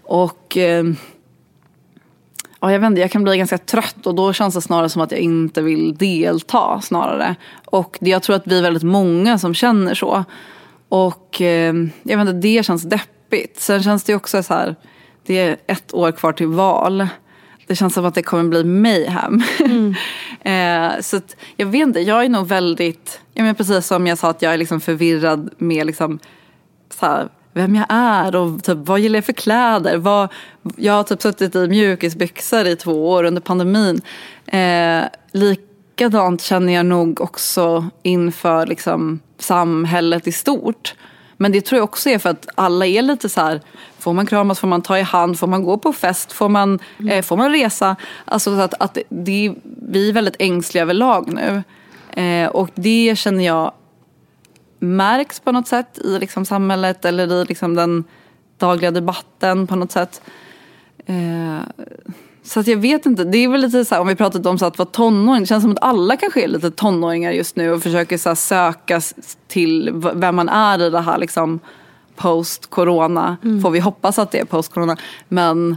[0.02, 0.84] Och eh,
[2.60, 5.02] ja, jag vet inte, jag kan bli ganska trött och då känns det snarare som
[5.02, 7.36] att jag inte vill delta snarare.
[7.64, 10.24] Och jag tror att vi är väldigt många som känner så.
[10.88, 13.60] Och eh, jag vet inte, det känns deppigt.
[13.60, 14.76] Sen känns det också så här,
[15.26, 17.06] det är ett år kvar till val.
[17.66, 19.42] Det känns som att det kommer bli mayhem.
[20.45, 24.18] eh, så att, jag vet inte, jag är nog väldigt, jag menar precis som jag
[24.18, 26.18] sa att jag är liksom förvirrad med liksom,
[26.90, 29.97] så här, vem jag är och typ, vad gillar jag för kläder.
[29.97, 30.28] Vad,
[30.76, 34.01] jag har typ suttit i mjukisbyxor i två år under pandemin.
[34.47, 40.95] Eh, likadant känner jag nog också inför liksom, samhället i stort.
[41.43, 43.61] Men det tror jag också är för att alla är lite så här,
[43.99, 46.78] får man kramas, får man ta i hand, får man gå på fest, får man,
[47.11, 47.97] eh, får man resa?
[48.24, 51.62] Alltså så att, att det, vi är väldigt ängsliga överlag nu.
[52.22, 53.72] Eh, och det känner jag
[54.78, 58.05] märks på något sätt i liksom samhället eller i liksom den
[58.59, 60.22] dagliga debatten på något sätt.
[61.07, 61.59] Eh,
[62.45, 64.59] så att jag vet inte, det är väl lite så här, om vi pratat om
[64.59, 67.72] så att vara tonåring, det känns som att alla kanske är lite tonåringar just nu
[67.72, 69.01] och försöker så söka
[69.49, 71.61] till vem man är i det här liksom
[72.16, 73.36] post-corona.
[73.62, 74.97] Får vi hoppas att det är post-corona.
[75.28, 75.76] Men,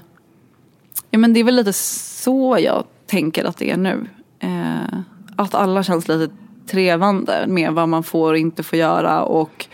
[1.09, 4.07] ja, men det är väl lite så jag tänker att det är nu.
[4.39, 4.99] Eh,
[5.35, 6.33] att alla känns lite
[6.67, 9.65] trevande med vad man får och inte får göra och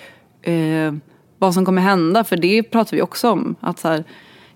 [0.41, 0.93] eh,
[1.37, 2.23] vad som kommer hända.
[2.23, 3.55] För det pratar vi också om.
[3.59, 4.03] Att så här,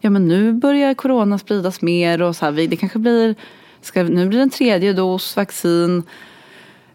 [0.05, 3.35] ja men nu börjar corona spridas mer och så här, det kanske blir,
[3.81, 6.03] ska, nu blir det en tredje dos vaccin.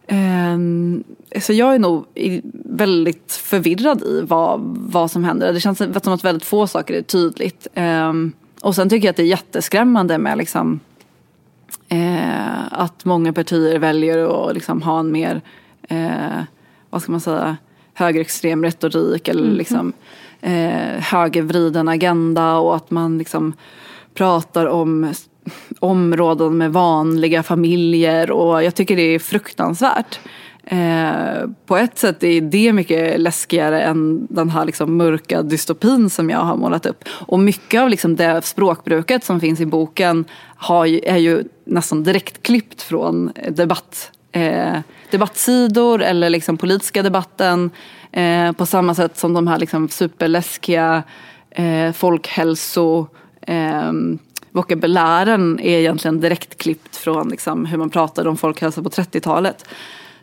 [0.07, 1.05] Ehm,
[1.41, 2.05] så jag är nog
[2.65, 5.53] väldigt förvirrad i vad, vad som händer.
[5.53, 7.67] Det känns som att väldigt få saker är tydligt.
[7.75, 10.81] Ehm, och sen tycker jag att det är jätteskrämmande med liksom,
[11.89, 15.41] eh, att många partier väljer att liksom ha en mer,
[15.83, 16.43] eh,
[16.91, 17.57] vad ska man säga,
[17.95, 19.93] högerextrem retorik eller liksom,
[20.41, 23.53] eh, högervriden agenda och att man liksom
[24.15, 25.13] pratar om
[25.79, 30.21] områden med vanliga familjer och jag tycker det är fruktansvärt.
[30.65, 36.31] Eh, på ett sätt är det mycket läskigare än den här liksom mörka dystopin som
[36.31, 37.05] jag har målat upp.
[37.09, 40.25] Och mycket av liksom det språkbruket som finns i boken
[40.57, 44.79] har ju, är ju nästan direkt klippt från debatt, eh,
[45.11, 47.71] debattsidor eller liksom politiska debatten.
[48.13, 51.03] Eh, på samma sätt som de här liksom superläskiga
[51.51, 53.07] eh, folkhälso
[53.43, 53.93] eh,
[54.51, 59.65] vokabulären är egentligen direkt klippt från liksom, hur man pratade om folkhälsa på 30-talet.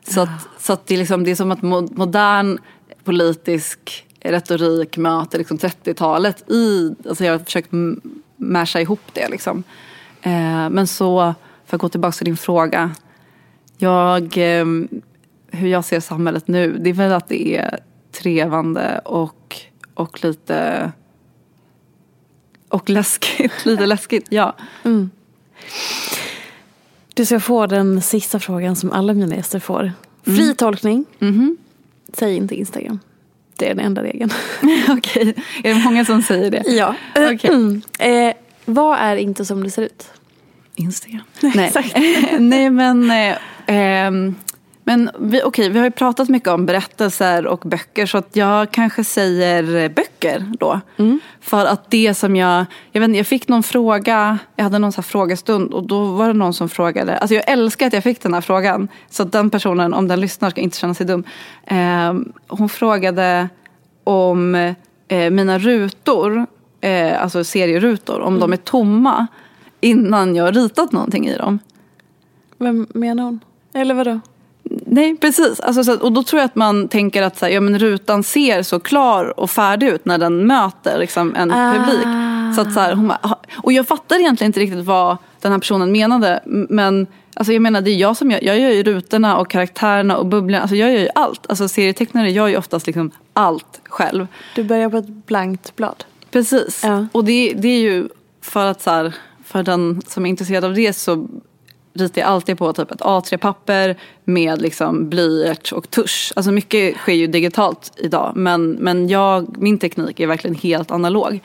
[0.07, 0.29] Så, att,
[0.59, 2.57] så att det, är liksom, det är som att mo- modern
[3.03, 7.69] politisk retorik möter liksom 30-talet i, alltså jag har försökt
[8.35, 9.63] masha ihop det liksom.
[10.21, 11.33] Eh, men så,
[11.65, 12.91] för att gå tillbaka till din fråga.
[13.77, 14.65] Jag, eh,
[15.57, 17.79] hur jag ser samhället nu, det är väl att det är
[18.11, 19.55] trevande och,
[19.93, 20.91] och lite
[22.69, 24.55] och läskigt, lite läskigt, ja.
[27.13, 29.91] Du ska få den sista frågan som alla mina gäster får.
[30.23, 31.05] Fri tolkning.
[32.13, 32.99] Säg inte Instagram.
[33.55, 34.31] Det är den enda regeln.
[34.89, 36.63] Okej, är det många som säger det?
[36.65, 36.95] ja.
[37.15, 37.81] Okej.
[37.99, 38.33] eh,
[38.65, 40.11] vad är inte som det ser ut?
[40.75, 41.21] Instagram.
[41.41, 41.71] Nej,
[42.39, 44.35] Nej men, eh, ehm,
[44.88, 48.71] men vi, okej, vi har ju pratat mycket om berättelser och böcker så att jag
[48.71, 50.81] kanske säger eh, böcker då.
[51.41, 54.91] För att det som jag, jag, vet inte, jag fick någon fråga, jag hade någon
[54.91, 58.03] så här frågestund och då var det någon som frågade, alltså jag älskar att jag
[58.03, 58.88] fick den här frågan.
[59.09, 61.23] Så att den personen, om den lyssnar, ska inte känna sig dum.
[61.65, 63.49] Ehm, hon frågade
[64.03, 64.55] om
[65.07, 66.45] eh, mina rutor,
[66.81, 69.27] eh, alltså serierutor, om de är tomma
[69.81, 71.59] innan jag har ritat någonting i dem.
[72.57, 73.39] Vem menar hon?
[73.73, 74.19] Eller vadå?
[74.97, 75.59] Nej precis.
[75.59, 78.23] Alltså, så, och då tror jag att man tänker att så här, ja, men rutan
[78.23, 81.73] ser så klar och färdig ut när den möter liksom, en Ah.
[81.73, 82.07] publik.
[82.55, 83.13] Så att, så här, hon
[83.63, 86.41] och jag fattar egentligen inte riktigt vad den här personen menade.
[86.69, 90.17] Men alltså, jag menar, det är jag som gör, jag gör ju rutorna och karaktärerna
[90.17, 90.61] och bubblorna.
[90.61, 91.45] Alltså, jag gör ju allt.
[91.49, 94.27] Alltså, serietecknare gör ju oftast liksom allt själv.
[94.55, 96.03] Du börjar på ett blankt blad.
[96.31, 96.81] Precis.
[96.83, 97.07] Ja.
[97.11, 98.07] Och det, det är ju
[98.41, 99.13] för att så här,
[99.45, 101.27] för den som är intresserad av det så
[101.97, 106.33] ritar jag alltid på typ ett A3-papper med liksom blyerts och tusch.
[106.35, 111.39] Alltså mycket sker ju digitalt idag men, men jag, min teknik är verkligen helt analog.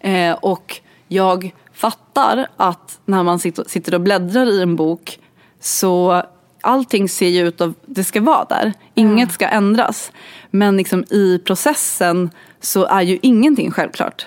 [0.00, 5.18] Eh, och jag fattar att när man sitter, och bläddrar i en bok
[5.60, 6.22] så
[6.60, 8.72] allting ser ju ut att det ska vara där.
[8.94, 10.12] Inget ska ändras.
[10.50, 12.30] Men liksom i processen
[12.60, 14.26] så är ju ingenting självklart.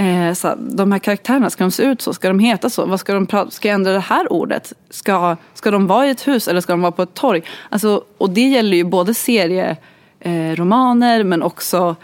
[0.00, 2.14] Eh, så de här karaktärerna, ska de se ut så?
[2.14, 2.86] Ska de heta så?
[2.86, 4.72] Vad ska, de ska jag ändra det här ordet?
[4.90, 7.42] Ska, ska de vara i ett hus eller ska de vara på ett torg?
[7.68, 9.76] Alltså, och det gäller ju både serieromaner
[10.20, 11.96] eh, romaner, men också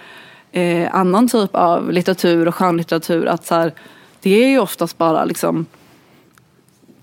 [0.53, 3.27] eh, annan typ av litteratur och skönlitteratur.
[3.27, 3.73] Att så här,
[4.21, 5.67] det är ju oftast bara liksom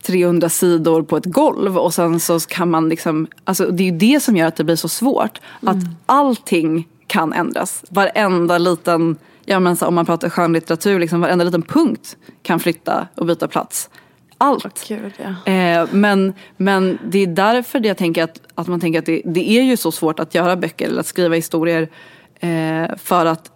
[0.01, 3.97] 300 sidor på ett golv och sen så kan man liksom, alltså det är ju
[3.97, 5.39] det som gör att det blir så svårt.
[5.61, 7.83] Att allting kan ändras.
[7.89, 13.07] Varenda liten, ja men så om man pratar skönlitteratur, liksom varenda liten punkt kan flytta
[13.15, 13.89] och byta plats.
[14.37, 14.87] Allt.
[14.87, 15.51] Gud, ja.
[15.51, 19.49] Eh, men, men det är därför jag tänker att, att man tänker att det, det
[19.49, 21.89] är ju så svårt att göra böcker eller att skriva historier.
[22.39, 23.51] Eh, för att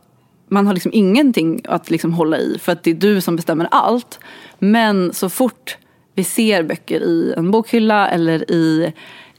[0.49, 3.67] man har liksom ingenting att liksom hålla i för att det är du som bestämmer
[3.71, 4.19] allt.
[4.59, 5.77] Men så fort
[6.13, 8.93] vi ser böcker i en bokhylla eller i,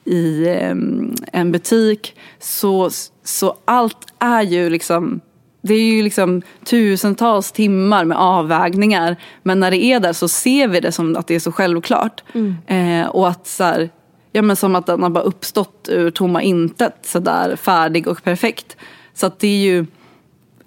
[0.04, 2.90] i em, en butik så,
[3.24, 5.20] så allt är ju liksom
[5.68, 9.16] det är ju liksom tusentals timmar med avvägningar.
[9.42, 12.22] Men när det är där så ser vi det som att det är så självklart.
[12.66, 13.90] Eh, och att så här,
[14.32, 18.76] ja men som att den har bara uppstått ur tomma intet sådär färdig och perfekt.
[19.14, 19.86] Så att det är ju,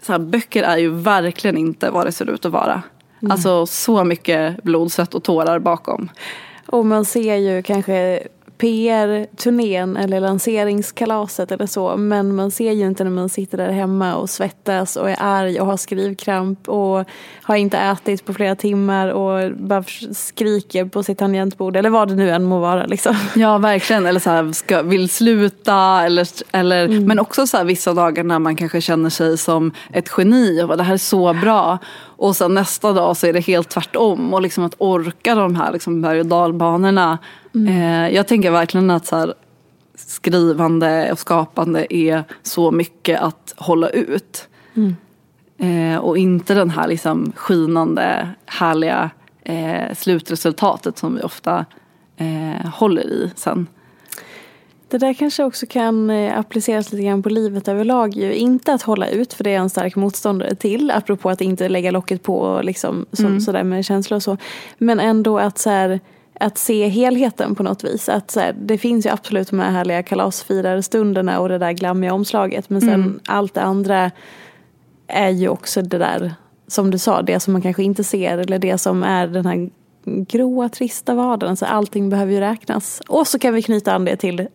[0.01, 2.81] så här, böcker är ju verkligen inte vad det ser ut att vara.
[3.29, 6.09] Alltså så mycket blod, svett och tårar bakom.
[6.65, 8.23] Och man ser ju kanske
[8.61, 11.97] PR-turnén eller lanseringskalaset eller så.
[11.97, 15.61] Men man ser ju inte när man sitter där hemma och svettas och är arg
[15.61, 17.05] och har skrivkramp och
[17.41, 22.15] har inte ätit på flera timmar och bara skriker på sitt tangentbord eller vad det
[22.15, 23.15] nu än må vara liksom.
[23.35, 27.93] Ja verkligen, eller så här, ska, vill sluta eller, eller men också så här, vissa
[27.93, 31.79] dagar när man kanske känner sig som ett geni och det här är så bra.
[32.21, 35.71] Och sen nästa dag så är det helt tvärtom och liksom att orka de här
[35.73, 37.17] liksom, berg och dalbanorna.
[37.67, 39.33] Eh, jag tänker verkligen att så här,
[39.95, 44.47] skrivande och skapande är så mycket att hålla ut.
[45.57, 49.09] Eh, och inte den här liksom skinande, härliga
[49.43, 51.65] eh, slutresultatet som vi ofta
[52.17, 53.67] eh, håller i sen.
[54.91, 58.33] Det där kanske också kan eh, appliceras lite grann på livet överlag ju.
[58.33, 60.91] Inte att hålla ut, för det är jag en stark motståndare till.
[60.91, 64.37] Apropå att inte lägga locket på och liksom så, sådär med känslor och så.
[64.77, 65.99] Men ändå att så här,
[66.39, 68.09] att se helheten på något vis.
[68.09, 72.13] Att så här, det finns ju absolut de här härliga kalasfirarstunderna och det där glammiga
[72.13, 72.69] omslaget.
[72.69, 74.11] Men sen allt det andra
[75.07, 76.33] är ju också det där,
[76.67, 78.37] som du sa, det som man kanske inte ser.
[78.37, 79.69] Eller det som är den här
[80.05, 81.57] gråa, trista vardagen.
[81.57, 83.01] Så allting behöver ju räknas.
[83.07, 84.47] Och så kan vi knyta an det till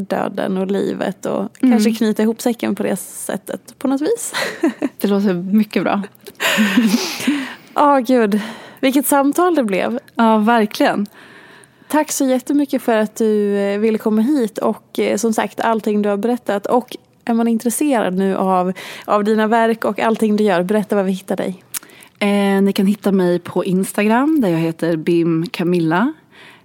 [0.00, 4.32] döden och livet och kanske knyta ihop säcken på det sättet på något vis.
[4.98, 6.02] Det låter mycket bra.
[7.74, 8.40] Ja, gud.
[8.80, 9.98] Vilket samtal det blev.
[10.14, 11.06] Ja, verkligen.
[11.88, 16.02] Tack så jättemycket för att du eh, ville komma hit och eh, som sagt allting
[16.02, 16.66] du har berättat.
[16.66, 18.72] Och är man intresserad nu av,
[19.04, 21.64] av dina verk och allting du gör, berätta var vi hittar dig.
[22.18, 26.12] Eh, ni kan hitta mig på Instagram där jag heter Bim Camilla.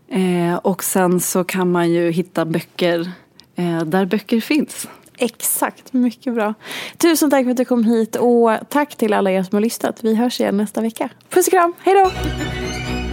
[0.07, 3.11] Eh, och sen så kan man ju hitta böcker
[3.55, 4.87] Eh, där böcker finns.
[5.17, 6.53] Exakt, mycket bra.
[6.97, 10.03] Tusen tack för att du kom hit och tack till alla er som har lyssnat.
[10.03, 11.09] Vi hörs igen nästa vecka.
[11.29, 12.11] Puss och kram, hej då!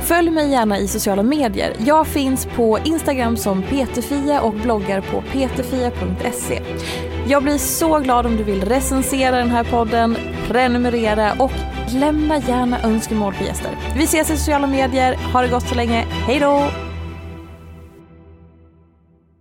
[0.03, 1.76] Följ mig gärna i sociala medier.
[1.86, 6.62] Jag finns på Instagram som peterfia och bloggar på peterfia.se.
[7.26, 10.16] Jag blir så glad om du vill recensera den här podden,
[10.49, 11.53] prenumerera och
[11.88, 13.70] lämna gärna önskemål på gäster.
[13.97, 15.14] Vi ses i sociala medier.
[15.32, 16.07] Ha det gott så länge.
[16.26, 16.91] Hej då!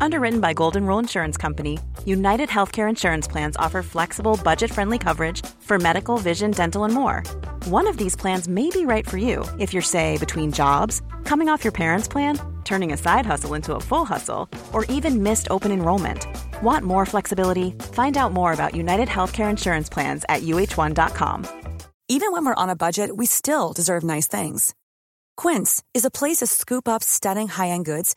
[0.00, 5.44] Underwritten by Golden Rule Insurance Company, United Healthcare Insurance Plans offer flexible, budget friendly coverage
[5.60, 7.22] for medical, vision, dental, and more.
[7.66, 11.50] One of these plans may be right for you if you're, say, between jobs, coming
[11.50, 15.48] off your parents' plan, turning a side hustle into a full hustle, or even missed
[15.50, 16.26] open enrollment.
[16.62, 17.72] Want more flexibility?
[17.92, 21.46] Find out more about United Healthcare Insurance Plans at uh1.com.
[22.08, 24.74] Even when we're on a budget, we still deserve nice things.
[25.36, 28.16] Quince is a place to scoop up stunning high end goods